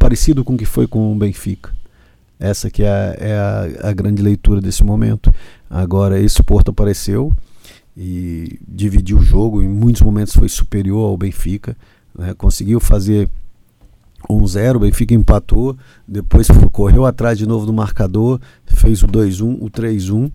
[0.00, 1.72] parecido com o que foi com o Benfica.
[2.36, 3.38] Essa que é, a, é
[3.84, 5.32] a, a grande leitura desse momento.
[5.70, 7.32] Agora, esse Porto apareceu
[7.96, 9.62] e dividiu o jogo.
[9.62, 11.76] Em muitos momentos foi superior ao Benfica.
[12.18, 12.34] né?
[12.34, 13.30] Conseguiu fazer
[14.28, 15.76] 1-0, o Benfica empatou,
[16.06, 20.32] depois correu atrás de novo do marcador, fez o 2-1, o 3-1.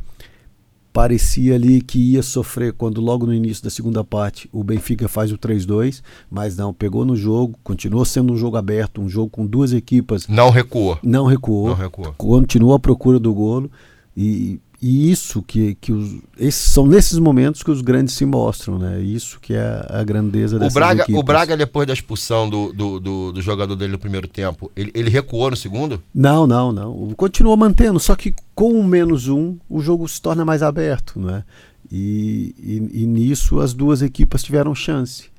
[0.94, 5.32] Parecia ali que ia sofrer quando logo no início da segunda parte o Benfica faz
[5.32, 9.44] o 3-2, mas não, pegou no jogo, continuou sendo um jogo aberto, um jogo com
[9.44, 11.00] duas equipas, Não recuou.
[11.02, 12.14] não recuou, Não recuou.
[12.16, 13.72] continuou à procura do golo
[14.16, 18.78] e, e isso que, que os, esses, são nesses momentos que os grandes se mostram,
[18.78, 19.00] né?
[19.00, 21.22] Isso que é a grandeza O dessas Braga, equipes.
[21.22, 24.92] o Braga, depois da expulsão do, do, do, do jogador dele no primeiro tempo, ele,
[24.94, 26.04] ele recuou no segundo?
[26.14, 27.14] Não, não, não.
[27.16, 31.46] Continua mantendo, só que com o menos um, o jogo se torna mais aberto, né?
[31.90, 35.30] E, e, e nisso as duas equipas tiveram chance.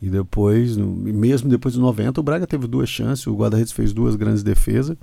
[0.00, 4.14] E depois, mesmo depois dos 90, o Braga teve duas chances, o Guarda-Redes fez duas
[4.14, 4.96] grandes defesas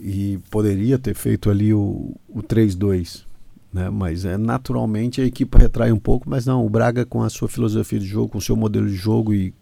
[0.00, 3.24] e poderia ter feito ali o, o 3-2.
[3.72, 3.90] Né?
[3.90, 7.48] Mas é naturalmente a equipe retrai um pouco, mas não, o Braga com a sua
[7.48, 9.52] filosofia de jogo, com o seu modelo de jogo e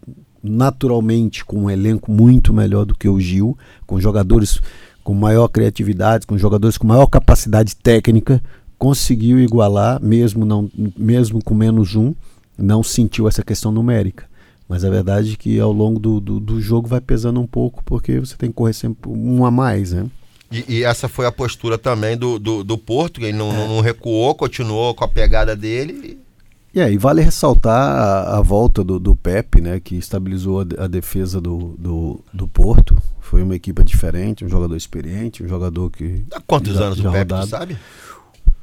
[0.42, 3.56] naturalmente com um elenco muito melhor do que o Gil,
[3.86, 4.60] com jogadores
[5.04, 8.42] com maior criatividade, com jogadores com maior capacidade técnica,
[8.78, 12.14] conseguiu igualar, mesmo, não, mesmo com menos um,
[12.58, 14.26] não sentiu essa questão numérica.
[14.68, 17.82] Mas a verdade é que ao longo do, do, do jogo vai pesando um pouco,
[17.84, 20.06] porque você tem que correr sempre um a mais, né?
[20.52, 23.80] E, e essa foi a postura também do, do, do Porto, que ele não, não
[23.80, 26.18] recuou, continuou com a pegada dele.
[26.74, 30.86] E aí vale ressaltar a, a volta do, do Pepe, né, que estabilizou a, a
[30.86, 32.96] defesa do, do, do Porto.
[33.20, 36.24] Foi uma equipe diferente, um jogador experiente, um jogador que.
[36.32, 37.78] Há quantos já- anos já o Pepe, tu sabe?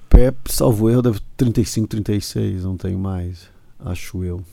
[0.10, 3.48] Pepe, salvo erro, deve 35, 36, não tenho mais,
[3.80, 4.44] acho eu.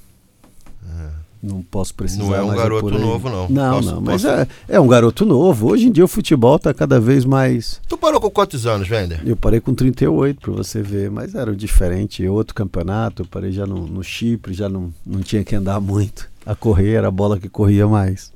[1.47, 2.25] Não posso precisar.
[2.25, 3.49] Não é um garoto novo, não.
[3.49, 5.71] Não, Posso- não, mas posso- é, é um garoto novo.
[5.71, 7.81] Hoje em dia o futebol está cada vez mais.
[7.89, 9.21] Tu parou com quantos anos, Wender?
[9.25, 12.27] Eu parei com 38 para você ver, mas era diferente.
[12.27, 16.29] Outro campeonato, eu parei já no, no Chipre, já não, não tinha que andar muito.
[16.45, 18.33] A correr era a bola que corria mais.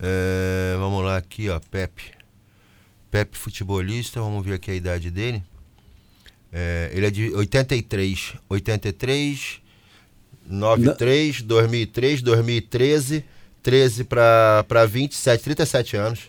[0.00, 2.04] É, vamos lá aqui, ó, Pepe.
[3.10, 5.42] Pepe futebolista, vamos ver aqui a idade dele.
[6.52, 8.34] É, ele é de 83.
[8.48, 9.60] 83,
[10.48, 13.24] 93, 2003, 2013,
[13.62, 16.20] 13 pra, pra 27, 37 anos.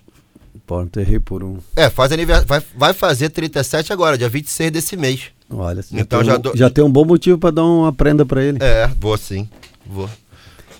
[0.65, 1.57] Pô, errei por um.
[1.75, 2.43] É, faz anivers...
[2.43, 5.23] vai, vai fazer 37 agora, dia 26 desse mês.
[5.49, 8.25] Olha, já, Então tem, já dou- já tem um bom motivo para dar uma prenda
[8.25, 8.57] para ele.
[8.61, 9.49] É, vou sim.
[9.85, 10.09] Vou.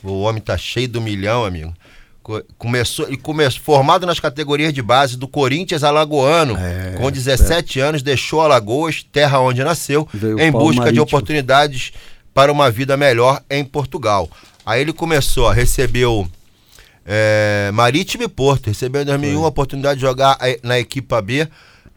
[0.04, 1.74] O homem tá cheio do milhão, amigo.
[2.22, 6.56] Co- Começou, ele começou formado nas categorias de base do Corinthians Alagoano.
[6.58, 11.04] É, com 17 anos, deixou Alagoas, terra onde nasceu, Veio em busca de Marítimo.
[11.04, 11.92] oportunidades
[12.34, 14.30] para uma vida melhor em Portugal.
[14.66, 16.30] Aí ele começou, ó, recebeu
[17.06, 18.68] é, Marítimo e Porto.
[18.68, 21.48] Recebeu em 2001 a oportunidade de jogar eh, na equipa B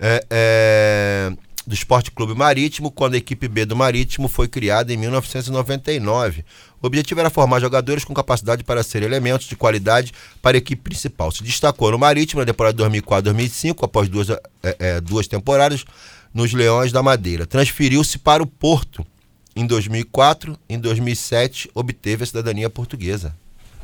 [0.00, 1.32] é, é,
[1.66, 6.44] do Esporte Clube Marítimo, quando a equipe B do Marítimo foi criada em 1999.
[6.80, 10.82] O objetivo era formar jogadores com capacidade para ser elementos de qualidade para a equipe
[10.82, 11.30] principal.
[11.30, 15.84] Se destacou no Marítimo na temporada 2004-2005, após duas, é, é, duas temporadas
[16.32, 17.46] nos Leões da Madeira.
[17.46, 19.06] Transferiu-se para o Porto
[19.54, 20.58] em 2004.
[20.68, 23.34] Em 2007, obteve a cidadania portuguesa.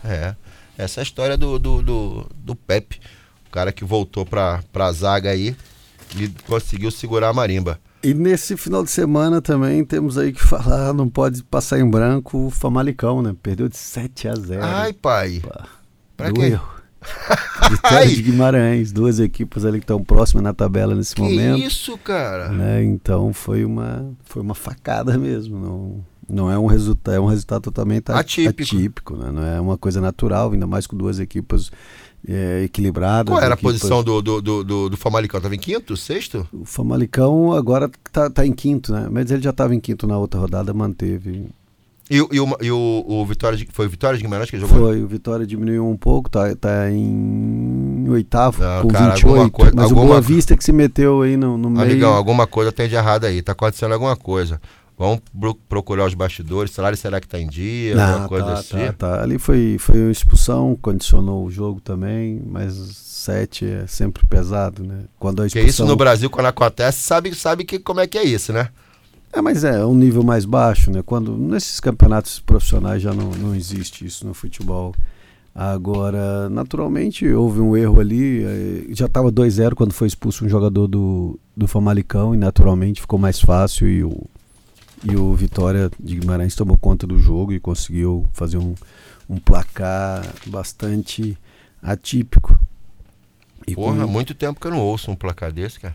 [0.04, 0.34] É,
[0.76, 3.00] essa é a história do, do, do, do Pepe,
[3.46, 5.56] o cara que voltou para a zaga aí
[6.16, 7.80] e conseguiu segurar a marimba.
[8.02, 12.46] E nesse final de semana também temos aí que falar, não pode passar em branco
[12.46, 13.34] o Famalicão, né?
[13.42, 14.64] Perdeu de 7 a 0.
[14.64, 15.40] Ai, pai.
[15.40, 15.68] Pá,
[16.16, 16.58] Pra doeu.
[16.60, 16.64] quê?
[17.70, 21.58] Vitória de Guimarães, duas equipes ali que estão próximas na tabela nesse Que momento.
[21.62, 22.48] isso, cara?
[22.50, 22.82] né?
[22.84, 25.58] Então foi uma, foi uma facada mesmo.
[25.58, 28.50] Não, não é um resultado, é um resultado totalmente a- Atípico.
[28.76, 29.30] atípico, né?
[29.30, 31.70] Não é uma coisa natural, ainda mais com duas equipes
[32.26, 33.32] é, equilibradas.
[33.32, 35.40] Qual era a equipes- posição do, do, do, do, Famalicão?
[35.40, 36.46] Tava em quinto, sexto?
[36.52, 39.08] O Famalicão agora tá, tá em quinto, né?
[39.10, 41.46] Mas ele já estava em quinto na outra rodada, manteve.
[42.10, 44.78] E, o- e, o, e o, o Vitória foi o Vitória de Guimarães que jogou?
[44.78, 49.28] Foi, o Vitória diminuiu um pouco, tá, tá em oitavo, Não, com cara, 28.
[49.28, 51.82] alguma coisa- mas alguma- o Boa Vista que se meteu aí no, no meio.
[51.84, 53.42] Amigão, alguma coisa tem de errado aí.
[53.42, 54.60] Tá acontecendo alguma coisa.
[54.96, 56.72] Vamos pro- procurar os bastidores.
[56.72, 57.94] Salário será que tá em dia?
[57.94, 58.76] Não, alguma coisa tá, assim?
[58.78, 59.22] tá, tá.
[59.22, 65.04] Ali foi, foi uma expulsão, condicionou o jogo também, mas sete é sempre pesado, né?
[65.18, 65.84] Quando a Porque expulsão...
[65.84, 68.70] isso no Brasil, quando acontece, sabe, sabe que, como é que é isso, né?
[69.32, 71.02] É, mas é um nível mais baixo, né?
[71.02, 74.94] Quando nesses campeonatos profissionais já não, não existe isso no futebol.
[75.54, 78.44] Agora, naturalmente, houve um erro ali.
[78.44, 83.18] eh, Já estava 2-0 quando foi expulso um jogador do, do Famalicão e naturalmente ficou
[83.18, 84.22] mais fácil e o,
[85.04, 88.74] e o Vitória de Guimarães tomou conta do jogo e conseguiu fazer um,
[89.28, 91.36] um placar bastante
[91.82, 92.58] atípico.
[93.66, 95.94] E Porra, com- muito tempo que eu não ouço um placar desse, cara.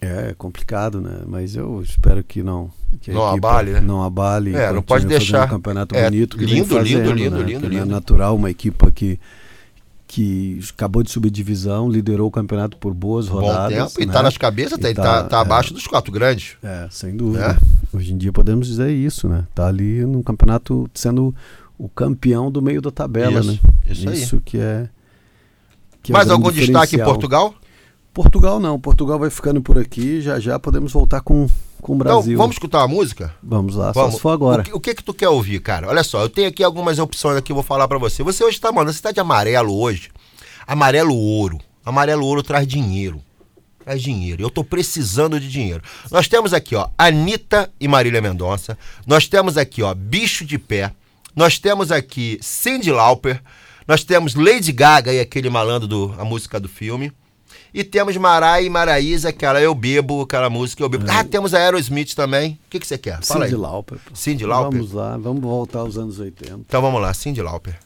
[0.00, 1.20] É complicado, né?
[1.26, 2.70] Mas eu espero que não.
[3.00, 3.80] Que Não abale, né?
[3.80, 4.54] Não abale.
[4.54, 5.46] É, não pode fazendo deixar.
[5.46, 7.42] Um campeonato É, bonito que lindo, vem lindo, fazendo, lindo, né?
[7.44, 7.82] lindo, não lindo.
[7.82, 9.20] É natural, uma equipa que,
[10.08, 13.92] que acabou de subir divisão, liderou o campeonato por boas Bom rodadas.
[13.92, 14.02] tempo.
[14.02, 14.12] E né?
[14.12, 15.40] tá nas cabeças, E tá, tá- tá, é.
[15.40, 16.56] abaixo dos quatro grandes.
[16.62, 17.58] É, sem dúvida.
[17.92, 17.96] É.
[17.96, 19.44] Hoje em dia podemos dizer isso, né?
[19.54, 21.34] Tá ali no campeonato sendo
[21.78, 23.58] o campeão do meio da tabela, Isso, né?
[23.88, 24.22] isso aí.
[24.22, 24.88] Isso que é.
[26.02, 27.04] que é Mais algum destaque em.
[27.04, 27.54] Portugal?
[28.12, 31.48] Portugal não, Portugal vai ficando por aqui, já já podemos voltar com,
[31.80, 32.32] com o Brasil.
[32.32, 33.32] Então, vamos escutar uma música?
[33.42, 34.16] Vamos lá, só Vamos.
[34.16, 34.62] se for agora.
[34.62, 35.88] O que, o que que tu quer ouvir, cara?
[35.88, 38.22] Olha só, eu tenho aqui algumas opções aqui, eu vou falar pra você.
[38.22, 40.10] Você hoje tá, mano, você tá de amarelo hoje.
[40.66, 41.58] Amarelo ouro.
[41.84, 43.22] Amarelo ouro traz dinheiro.
[43.84, 44.42] Traz dinheiro.
[44.42, 45.82] Eu tô precisando de dinheiro.
[46.10, 48.76] Nós temos aqui, ó, Anitta e Marília Mendonça.
[49.06, 50.92] Nós temos aqui, ó, Bicho de Pé.
[51.34, 53.40] Nós temos aqui Cindy Lauper.
[53.86, 57.12] Nós temos Lady Gaga e aquele malandro do a música do filme.
[57.72, 61.06] E temos Marai e Maraísa, aquela Eu Bebo, aquela música Eu Bebo.
[61.08, 62.58] Ah, temos a Aerosmith também.
[62.66, 63.22] O que, que você quer?
[63.22, 63.60] Fala Cindy aí.
[63.60, 63.98] Lauper.
[64.14, 64.78] Cindy Lauper?
[64.78, 66.60] Vamos lá, vamos voltar aos anos 80.
[66.66, 67.78] Então vamos lá, Cindy Lauper.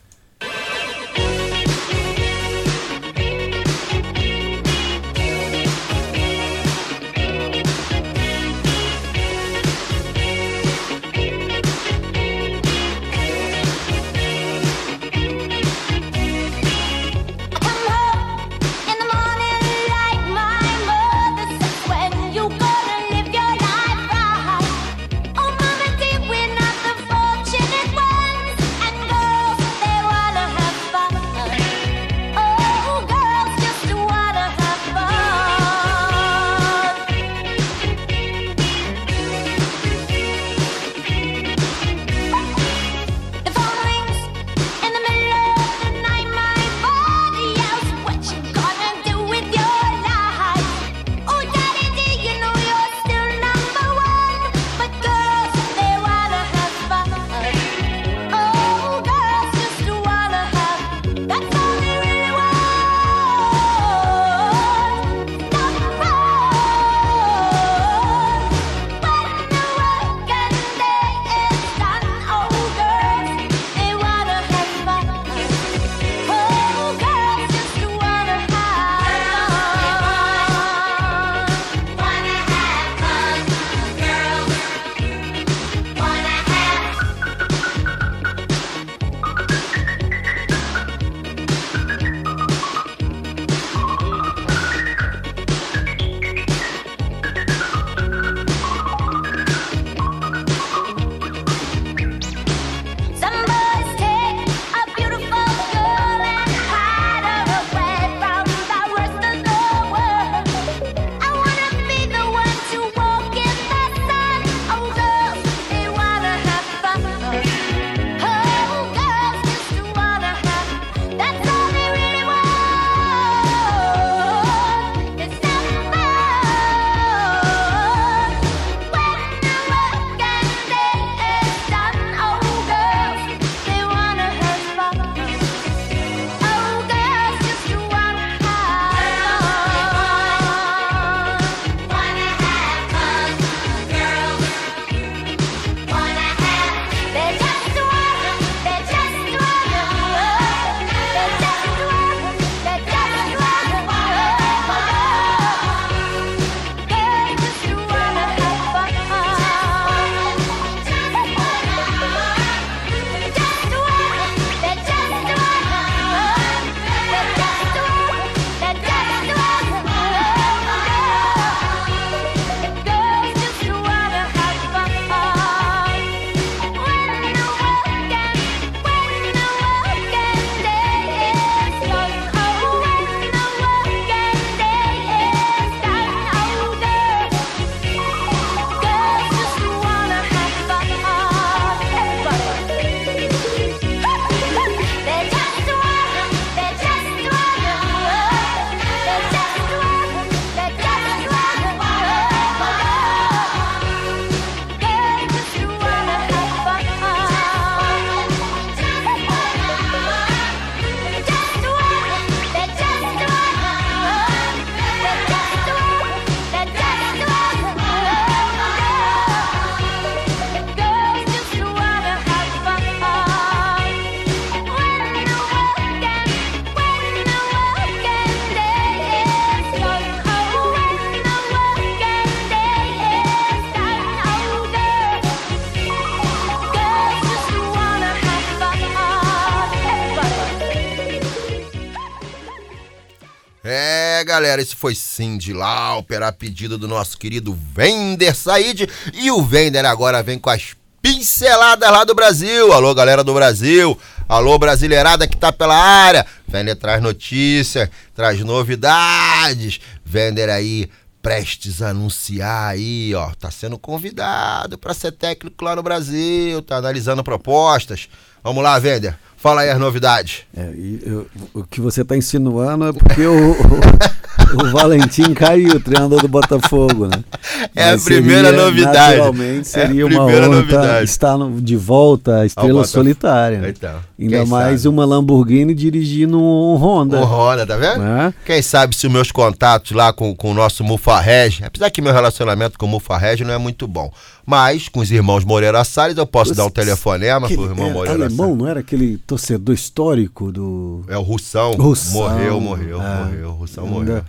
[244.35, 248.89] Galera, esse foi Cindy Lauper, a pedido do nosso querido Vender Said.
[249.13, 252.73] E o Vender agora vem com as pinceladas lá do Brasil.
[252.73, 253.97] Alô, galera do Brasil.
[254.29, 256.27] Alô, brasileirada que tá pela área.
[256.49, 259.79] Vender traz notícia, traz novidades.
[260.05, 260.91] Vender aí
[261.23, 266.77] prestes a anunciar aí, ó, tá sendo convidado para ser técnico lá no Brasil, tá
[266.77, 268.09] analisando propostas.
[268.43, 269.17] Vamos lá, Vender.
[269.45, 270.39] Fala aí as novidades.
[270.57, 270.71] É,
[271.05, 276.23] eu- o que você está insinuando é porque o, o, o Valentim caiu, o treinador
[276.23, 277.23] do Botafogo, né?
[277.77, 279.17] É a Mas primeira seria, novidade.
[279.17, 281.05] Naturalmente É a seria uma primeira honra novidade.
[281.05, 283.59] estar no- de volta à estrela solitária.
[283.59, 283.69] né?
[283.71, 284.89] Então, Ainda mais sabe?
[284.95, 287.21] uma Lamborghini dirigindo um Honda.
[287.21, 287.99] O Honda, tá vendo?
[287.99, 288.33] né?
[288.47, 292.13] Quem sabe se os meus contatos lá com, com o nosso Mufarreg, apesar que meu
[292.15, 294.11] relacionamento com o Mufarreg não é muito bom,
[294.47, 297.93] mas com os irmãos Moreira Salles eu posso dar um telefonema Aquele- pro irmão é,
[297.93, 298.59] Moreira alemão, Salles.
[298.59, 301.03] não era aquele torcedor histórico do.
[301.09, 301.73] É o Russão.
[301.73, 302.13] Russão.
[302.23, 303.25] Morreu, morreu, É.
[303.25, 303.49] morreu.
[303.51, 304.23] O Russão morreu.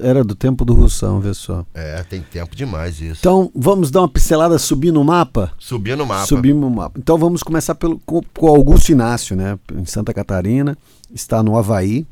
[0.00, 1.64] Era do tempo do Russão, vê só.
[1.72, 3.20] É, tem tempo demais isso.
[3.20, 5.52] Então, vamos dar uma pincelada subir no mapa?
[5.60, 6.26] Subir no mapa.
[6.26, 6.98] Subimos o mapa.
[6.98, 9.56] Então vamos começar pelo, com, com o Augusto Inácio, né?
[9.72, 10.76] Em Santa Catarina,
[11.14, 12.04] está no Havaí.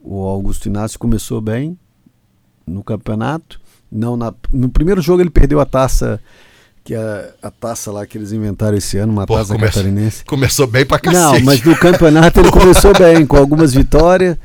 [0.00, 1.76] O Augusto Inácio começou bem
[2.64, 3.60] no campeonato.
[3.90, 6.20] Não na- no primeiro jogo ele perdeu a taça,
[6.90, 10.24] que é a taça lá que eles inventaram esse ano, uma Pô, taça come- catarinense.
[10.24, 11.22] Começou bem pra cacete.
[11.38, 14.36] Não, mas no campeonato ele começou bem, com algumas vitórias.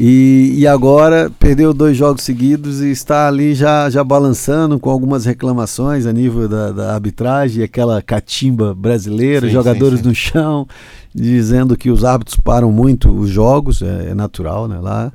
[0.00, 5.24] E, e agora perdeu dois jogos seguidos e está ali já, já balançando com algumas
[5.24, 10.08] reclamações a nível da, da arbitragem, aquela catimba brasileira, Sim, jogadores sim, sim.
[10.08, 10.66] no chão,
[11.14, 14.80] dizendo que os árbitros param muito os jogos, é, é natural, né?
[14.80, 15.12] Lá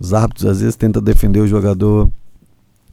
[0.00, 2.08] os árbitros às vezes tentam defender o jogador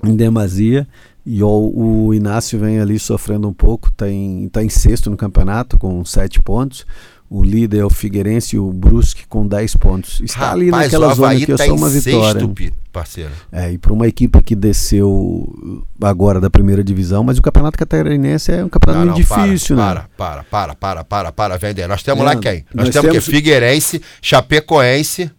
[0.03, 0.85] em demasia.
[1.25, 1.73] E o,
[2.07, 6.03] o Inácio vem ali sofrendo um pouco, está em, tá em sexto no campeonato com
[6.03, 6.85] sete pontos.
[7.29, 10.19] O líder é o Figueirense e o Brusque com 10 pontos.
[10.19, 12.47] Está ali Rapaz, naquela o zona que é tá só em uma sexto, vitória.
[12.49, 13.31] pi- parceiro.
[13.49, 18.51] É, e para uma equipe que desceu agora da primeira divisão, mas o campeonato catarinense
[18.51, 19.81] é um campeonato Não, não, difícil, né?
[19.81, 21.87] para, para, para, para, para, para, vender.
[21.87, 22.65] Nós temos lá Não, quem?
[22.73, 25.31] Nós, nós temos, temos- que Figueirense, Chapecoense,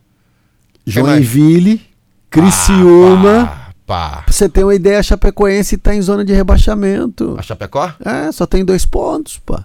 [0.87, 1.83] Joinville,
[2.31, 3.51] Criciúma.
[3.53, 3.62] Ah,
[3.93, 4.23] pá.
[4.25, 7.37] Pra você ter uma ideia, a Chapecoense está em zona de rebaixamento.
[7.39, 7.93] A Chapecó?
[8.05, 9.65] É, só tem dois pontos, pá.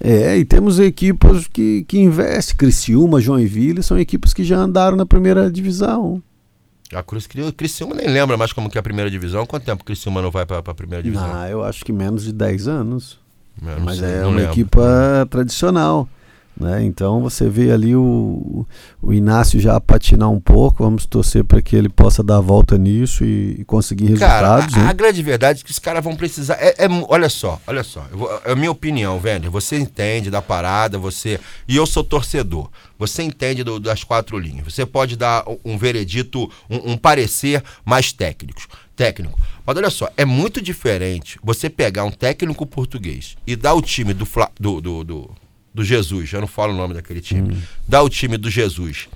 [0.00, 2.56] É, e temos equipes que, que investem.
[2.56, 6.20] Criciúma, Joinville, são equipes que já andaram na primeira divisão.
[6.92, 9.46] A Cruz Cri- Criciúma nem lembra mais como que é a primeira divisão.
[9.46, 11.30] Quanto tempo o Criciúma não vai pra, pra primeira divisão?
[11.32, 13.18] Ah, eu acho que menos de 10 anos.
[13.62, 14.52] Não Mas sei, é uma lembro.
[14.52, 16.08] equipa tradicional.
[16.56, 16.84] Né?
[16.84, 18.64] Então você vê ali o,
[19.02, 20.84] o Inácio já patinar um pouco.
[20.84, 24.76] Vamos torcer para que ele possa dar a volta nisso e, e conseguir Cara, resultados.
[24.76, 24.94] a, a né?
[24.94, 26.54] grande verdade é que os caras vão precisar.
[26.60, 28.06] É, é olha só, olha só.
[28.12, 29.48] vou- é a minha opinião, Vender.
[29.50, 31.40] Você entende da parada, você.
[31.66, 32.70] E eu sou torcedor.
[32.98, 34.72] Você entende do- das quatro linhas.
[34.72, 38.62] Você pode dar um, veredito, um, um parecer mais técnico.
[38.94, 39.36] Técnico.
[39.66, 44.14] Mas olha só, é muito diferente você pegar um técnico português e dar o time
[44.14, 44.24] do,
[44.60, 45.30] do, do, do,
[45.74, 47.56] do Jesus, eu não falo o nome daquele time,
[47.86, 49.08] dar o time do Jesus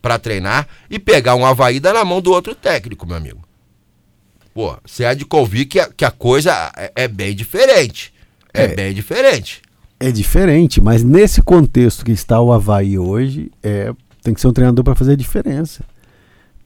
[0.00, 3.42] pra treinar e pegar um Havaí dar na mão do outro técnico, meu amigo.
[4.54, 8.12] Pô, você há de convir que a, que a coisa é, é bem diferente.
[8.52, 8.68] É, É.
[8.68, 9.60] bem diferente.
[9.98, 13.92] É diferente, mas nesse contexto que está o Havaí hoje, é,
[14.22, 15.82] tem que ser um treinador para fazer a diferença.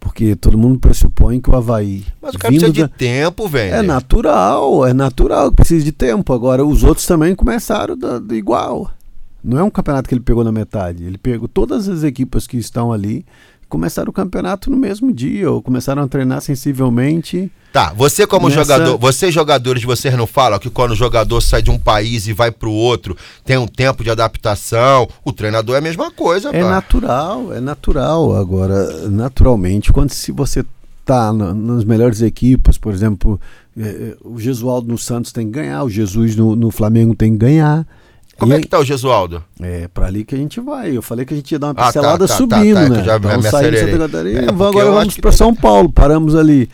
[0.00, 2.04] Porque todo mundo pressupõe que o Havaí.
[2.20, 3.74] Mas o cara precisa de da- tempo, velho.
[3.74, 6.32] É natural, é natural que precisa de tempo.
[6.32, 8.90] Agora, os outros também começaram da, da igual.
[9.48, 11.04] Não é um campeonato que ele pegou na metade.
[11.04, 13.24] Ele pegou todas as equipes que estão ali,
[13.68, 17.50] começaram o campeonato no mesmo dia, ou começaram a treinar sensivelmente.
[17.72, 21.60] Tá, você como Nessa- jogador, vocês jogadores, vocês não falam que quando o jogador sai
[21.62, 25.08] de um país e vai pro outro, tem um tempo de adaptação.
[25.24, 26.70] O treinador é a mesma coisa, É pá.
[26.70, 28.34] natural, é natural.
[28.36, 30.64] Agora, naturalmente, quando se você
[31.04, 33.40] tá na- nas melhores equipes, por exemplo,
[33.78, 33.82] eh,
[34.12, 37.38] eh, o Gesualdo no Santos tem que ganhar, o Jesus no, no Flamengo tem que
[37.38, 37.86] ganhar.
[38.38, 39.42] Como E é que tá o Gesualdo?
[39.60, 40.96] É pra ali que a gente vai.
[40.96, 42.82] Eu falei que a gente ia dar uma Ah, tá, pincelada tá, tá, subindo, tá,
[42.84, 43.04] é né?
[43.04, 43.80] já então saímos.
[43.80, 45.90] Santa Catarina É, agora vamos para São Paulo.
[45.92, 46.68] Paramos ali.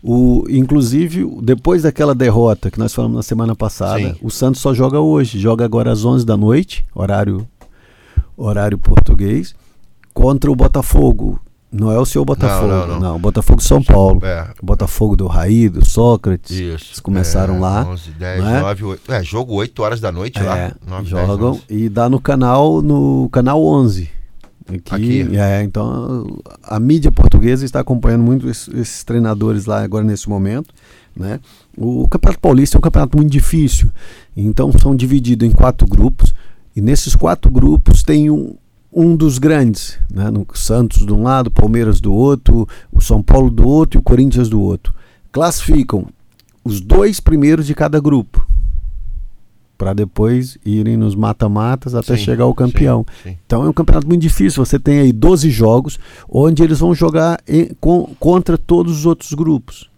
[0.00, 4.14] O, inclusive, depois daquela derrota que nós falamos na semana passada, Sim.
[4.22, 5.40] o Santos só joga hoje.
[5.40, 7.44] Joga agora às 11 da noite, horário,
[8.36, 9.56] horário português,
[10.14, 11.40] contra o Botafogo.
[11.70, 13.00] Não é o seu Botafogo, não, não.
[13.00, 13.16] não.
[13.16, 14.24] o Botafogo São Paulo.
[14.24, 14.48] É.
[14.62, 16.50] Botafogo do Raí, do Sócrates.
[16.50, 16.86] Isso.
[16.88, 17.86] Eles começaram É, lá.
[17.86, 18.60] 11, 10, né?
[18.60, 19.12] 9, 8.
[19.12, 20.56] É, jogo 8 horas da noite lá.
[20.58, 21.62] É, 9, 10, jogam 11.
[21.68, 24.08] e dá no canal no canal 11
[24.68, 25.36] aqui, Aqui.
[25.38, 26.26] é então
[26.62, 30.74] a mídia portuguesa está acompanhando muito esses, esses treinadores lá agora nesse momento
[31.16, 31.40] né
[31.76, 33.90] o campeonato paulista é um campeonato muito difícil
[34.36, 36.34] então são divididos em quatro grupos
[36.76, 38.56] e nesses quatro grupos tem um
[38.92, 40.30] um dos grandes, né?
[40.30, 44.02] no Santos de um lado, Palmeiras do outro, o São Paulo do outro e o
[44.02, 44.94] Corinthians do outro.
[45.30, 46.06] Classificam
[46.64, 48.46] os dois primeiros de cada grupo.
[49.76, 53.06] para depois irem nos mata-matas até Sim, chegar ao campeão.
[53.22, 53.38] sim, sim.
[53.46, 54.64] Então é um campeonato muito difícil.
[54.66, 59.32] Você tem aí 12 jogos onde eles vão jogar em- com- contra todos os outros
[59.34, 59.88] grupos.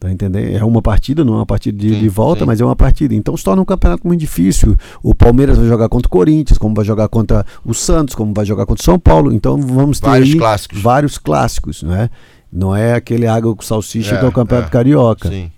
[0.00, 0.56] Tá entendendo?
[0.56, 2.46] É uma partida, não é uma partida de, Sim, de volta, sim.
[2.46, 3.14] mas é uma partida.
[3.14, 4.74] Então se torna um campeonato muito difícil.
[5.02, 8.46] O Palmeiras vai jogar contra o Corinthians, como vai jogar contra o Santos, como vai
[8.46, 9.30] jogar contra o São Paulo.
[9.30, 10.80] Então vamos ter Vários aí clássicos.
[10.80, 12.08] vários clássicos, não é?
[12.50, 14.70] Não é aquele água com salsicha É, que é o campeonato é.
[14.70, 15.28] carioca.
[15.28, 15.50] Sim.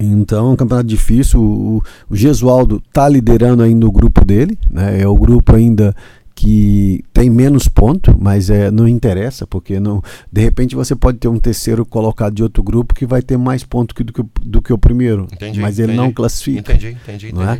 [0.00, 1.40] Então é um campeonato difícil.
[1.40, 5.00] O, o- o Gesualdo está liderando ainda o grupo dele, né?
[5.00, 5.94] É o grupo ainda
[6.42, 11.28] que tem menos ponto, mas é, não interessa, porque não, de repente você pode ter
[11.28, 14.30] um terceiro colocado de outro grupo que vai ter mais pontos que- do, que, o-
[14.42, 16.14] do que o primeiro, Entendi, mas ele não entendi.
[16.16, 16.58] classifica.
[16.72, 17.52] Entendi, entendi, não é?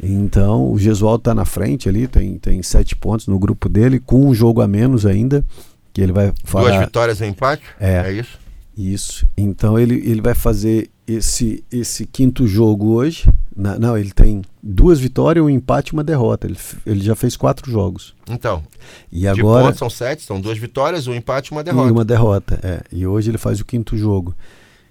[0.00, 0.14] entendi.
[0.14, 4.24] Então o Gesualdo está na frente ali, tem, tem sete pontos no grupo dele, com
[4.28, 5.44] um jogo a menos ainda,
[5.92, 6.68] que ele vai falar.
[6.70, 7.62] Duas vitórias e empate?
[7.80, 8.02] É.
[8.06, 8.38] É isso?
[8.76, 9.26] Isso.
[9.36, 13.28] Então ele, ele vai fazer esse, esse quinto jogo hoje.
[13.56, 16.46] Na- não, ele tem duas vitórias, um empate e uma derrota.
[16.46, 16.56] Ele,
[16.86, 18.14] ele já fez quatro jogos.
[18.30, 18.62] Então,
[19.10, 19.64] E agora.
[19.64, 21.92] pontos são sete, são duas vitórias, um empate e uma E derrota.
[21.92, 22.60] uma derrota.
[22.62, 22.82] É.
[22.92, 24.34] E hoje ele faz o quinto jogo.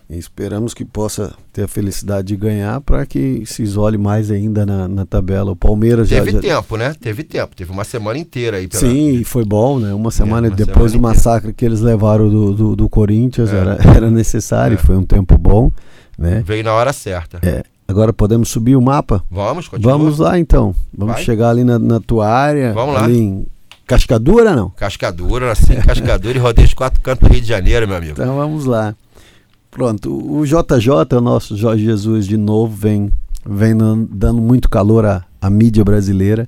[0.09, 4.65] E esperamos que possa ter a felicidade de ganhar para que se isole mais ainda
[4.65, 5.51] na, na tabela.
[5.51, 6.17] O Palmeiras já.
[6.23, 6.39] Teve já...
[6.39, 6.93] tempo, né?
[6.99, 7.53] Teve tempo.
[7.53, 8.69] Teve uma semana inteira aí.
[8.69, 8.79] Pela...
[8.79, 9.93] Sim, e foi bom, né?
[9.93, 13.57] Uma semana uma depois semana do massacre que eles levaram do, do, do Corinthians, É.
[13.57, 14.77] era, era necessário, É.
[14.77, 15.69] foi um tempo bom,
[16.17, 16.43] né?
[16.45, 17.39] Veio na hora certa.
[17.41, 17.63] É.
[17.87, 19.23] Agora podemos subir o mapa?
[19.31, 19.93] Vamos, continua.
[19.97, 20.75] Vamos lá então.
[20.95, 21.23] Vamos Vai.
[21.23, 22.73] chegar ali na, na tua área.
[22.73, 23.09] Vamos lá.
[23.09, 23.45] em
[23.85, 24.69] Cascadura, não?
[24.71, 28.13] Cascadura, nasci em Cascadura e rodei os quatro cantos do Rio de Janeiro, meu amigo.
[28.13, 28.93] Então vamos lá.
[29.71, 33.11] Pronto, o JJ, o nosso Jorge Jesus, de novo, vem,
[33.45, 33.77] vem
[34.09, 36.47] dando muito calor à, à mídia brasileira.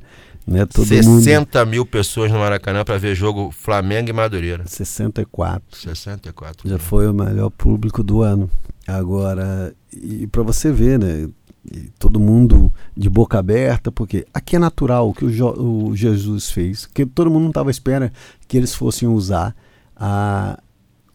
[0.49, 0.65] Né?
[0.65, 1.21] Todo mundo.
[1.21, 4.63] 60 mil pessoas no Maracanã para ver jogo Flamengo e Madureira.
[4.65, 5.77] 64.
[5.77, 6.67] 64.
[6.67, 8.49] Já foi o melhor público do ano.
[8.87, 11.29] Agora, e para você ver, né?
[11.71, 16.49] e todo mundo de boca aberta, porque aqui é natural o que o, o Jesus
[16.49, 18.11] fez, que todo mundo não estava à espera
[18.47, 19.55] que eles fossem usar
[19.95, 20.59] a,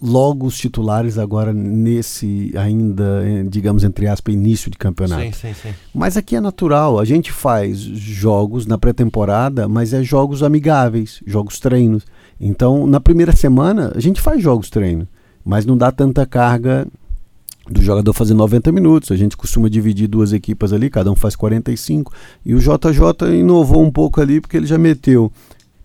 [0.04, 5.22] logo os titulares agora nesse ainda, eh, digamos, entre aspas, início de campeonato.
[5.22, 5.74] Sim, sim, sim.
[5.94, 11.58] Mas aqui é natural, a gente faz jogos na pré-temporada, mas é jogos amigáveis, jogos
[11.58, 12.04] treinos.
[12.38, 15.08] Então, na primeira semana, a gente faz jogos treino,
[15.42, 16.86] mas não dá tanta carga
[17.66, 19.10] do jogador fazer 90 minutos.
[19.10, 22.12] A gente costuma dividir duas equipas ali, cada um faz 45.
[22.44, 25.32] E o JJ inovou um pouco ali porque ele já meteu.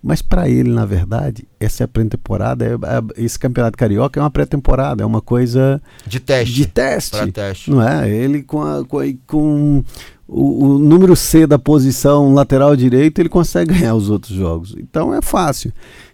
[0.02, 4.24] Mas para ele, na verdade, essa é a pré-temporada, é- é- esse campeonato carioca é
[4.24, 6.56] uma pré-temporada, é uma coisa De teste.
[6.56, 7.32] de teste.
[7.32, 7.70] Teste.
[7.70, 8.10] Não é?
[8.10, 9.84] Ele com, a- com, a- com
[10.26, 14.74] o, o número C da posição lateral direito, ele consegue ganhar os outros jogos.
[14.80, 15.74] Então é fácil.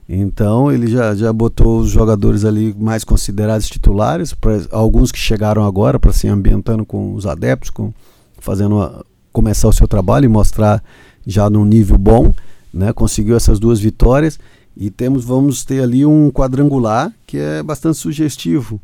[0.10, 5.64] Então ele já, já botou os jogadores ali mais considerados titulares, pra, alguns que chegaram
[5.64, 7.94] agora para se ambientando com os adeptos, com,
[8.40, 10.84] fazendo a- começar o seu trabalho e mostrar
[11.26, 12.32] já num nível bom.
[12.76, 12.94] Né?
[12.94, 14.38] Conseguiu essas duas vitórias
[14.76, 18.82] e temos vamos ter ali um quadrangular que é bastante sugestivo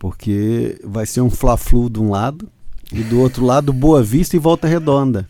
[0.00, 2.48] porque vai ser um Fla-Flu de um lado
[2.90, 5.28] e do outro lado Boa Vista e Volta Redonda.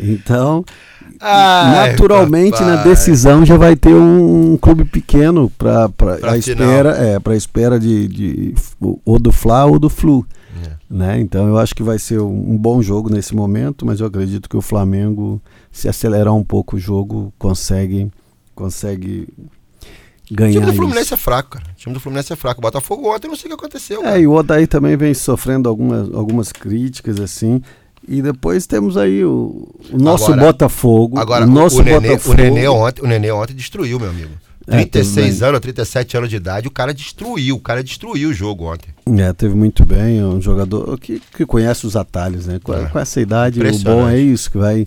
[0.00, 0.64] Então,
[1.18, 2.90] Ai, naturalmente na papai.
[2.90, 5.90] decisão já vai ter um, um clube pequeno para
[6.22, 8.54] a espera, é, para espera de, de
[9.04, 10.24] ou do Fla ou do Flu.
[10.64, 10.70] É.
[10.88, 11.20] Né?
[11.20, 14.48] Então eu acho que vai ser um, um bom jogo nesse momento, mas eu acredito
[14.48, 15.42] que o Flamengo,
[15.72, 18.10] se acelerar um pouco o jogo, consegue,
[18.54, 19.28] consegue
[20.30, 20.80] O ganhar time do isso.
[20.80, 21.64] Fluminense é fraco, cara.
[21.72, 22.60] O time do Fluminense é fraco.
[22.60, 24.02] O Botafogo ontem não sei o que aconteceu.
[24.02, 24.16] cara.
[24.18, 27.62] É, e o Odaí também vem sofrendo algumas, algumas críticas, assim.
[28.06, 31.18] E depois temos aí o, o nosso Agora- Botafogo.
[31.18, 32.34] Agora, o o, nosso o, Nenê, Botafogo.
[32.34, 34.30] o, Nenê ontem, o Nenê ontem destruiu, meu amigo.
[34.66, 37.56] É, 36 tudo anos, 37 anos de idade, o cara destruiu.
[37.56, 38.90] O cara destruiu o jogo ontem.
[39.18, 40.18] É, teve muito bem.
[40.18, 42.60] É um jogador que, que conhece os atalhos, né?
[42.62, 42.84] Com, É.
[42.86, 44.86] com essa idade, o bom é isso que vai.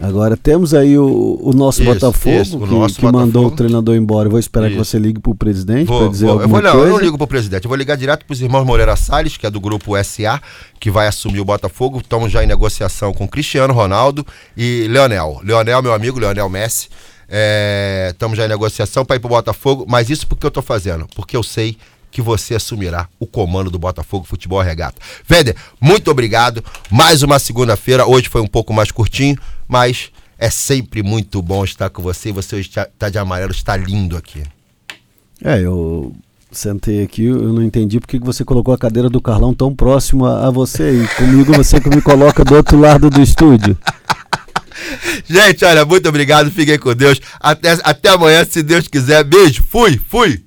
[0.00, 3.46] Agora temos aí o, o nosso Isso, Botafogo, isso, o que, nosso que mandou Botafogo.
[3.46, 4.26] o treinador embora.
[4.26, 4.84] Eu vou esperar que Isso.
[4.84, 6.86] você ligue pro presidente para dizer vou- eu, alguma vou, não, coisa.
[6.88, 9.50] eu não ligo pro presidente, eu vou ligar direto pros irmãos Moreira Salles, que é
[9.50, 10.40] do grupo SA,
[10.80, 11.98] que vai assumir o Botafogo.
[12.00, 14.26] Estamos já em negociação com Cristiano Ronaldo
[14.56, 15.40] e Leonel.
[15.44, 16.88] Leonel, meu amigo, Leonel Messi.
[18.10, 21.06] Estamos já em negociação para ir pro Botafogo, mas isso porque eu tô fazendo?
[21.14, 21.76] Porque eu sei
[22.10, 24.94] que você assumirá o comando do Botafogo Futebol Regata.
[25.26, 26.62] Vender, muito obrigado.
[26.88, 28.06] Mais uma segunda-feira.
[28.06, 29.36] Hoje foi um pouco mais curtinho,
[29.68, 32.28] mas é sempre muito bom estar com você.
[32.28, 34.42] E você hoje está tá de amarelo, está lindo aqui.
[35.42, 36.14] É, eu
[36.52, 40.26] sentei aqui, eu não entendi porque que você colocou a cadeira do Carlão tão próximo
[40.26, 41.02] a, a você.
[41.02, 43.76] E comigo você que me coloca do outro lado do estúdio.
[45.26, 46.50] Gente, olha, muito obrigado.
[46.50, 47.20] Fiquem com Deus.
[47.40, 49.24] Até, até amanhã, se Deus quiser.
[49.24, 49.62] Beijo.
[49.62, 50.43] Fui, fui.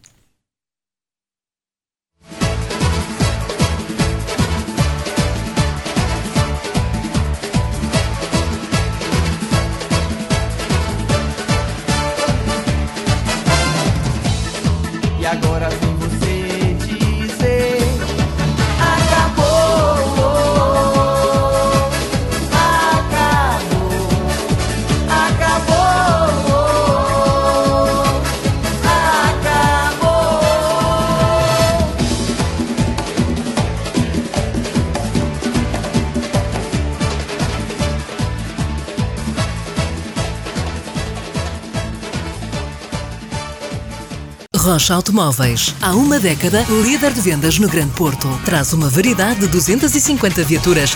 [44.90, 45.76] Automóveis.
[45.82, 48.28] Há uma década, líder de vendas no Grande Porto.
[48.46, 50.96] Traz uma variedade de 250 viaturas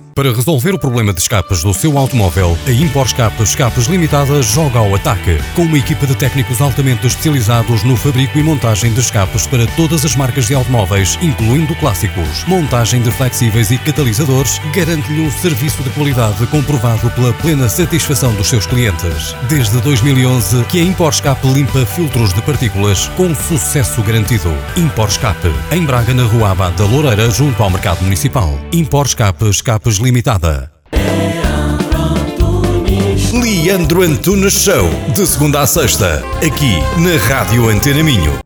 [0.13, 4.79] Para resolver o problema de escapas do seu automóvel, a Impor Escape Escapes Limitada joga
[4.79, 5.39] ao ataque.
[5.55, 10.03] Com uma equipa de técnicos altamente especializados no fabrico e montagem de escapes para todas
[10.03, 12.43] as marcas de automóveis, incluindo clássicos.
[12.45, 18.47] Montagem de flexíveis e catalisadores garante-lhe um serviço de qualidade comprovado pela plena satisfação dos
[18.47, 19.33] seus clientes.
[19.47, 24.53] Desde 2011 que a Impor Escape limpa filtros de partículas com sucesso garantido.
[24.75, 28.59] Impor Escape, em Braga, na Rua Abad da Loureira, junto ao Mercado Municipal.
[28.73, 30.71] Impor Escape Escapes Limitada.
[33.31, 38.41] Leandro Antunes Show, de segunda a sexta, aqui na Rádio Antena Minho.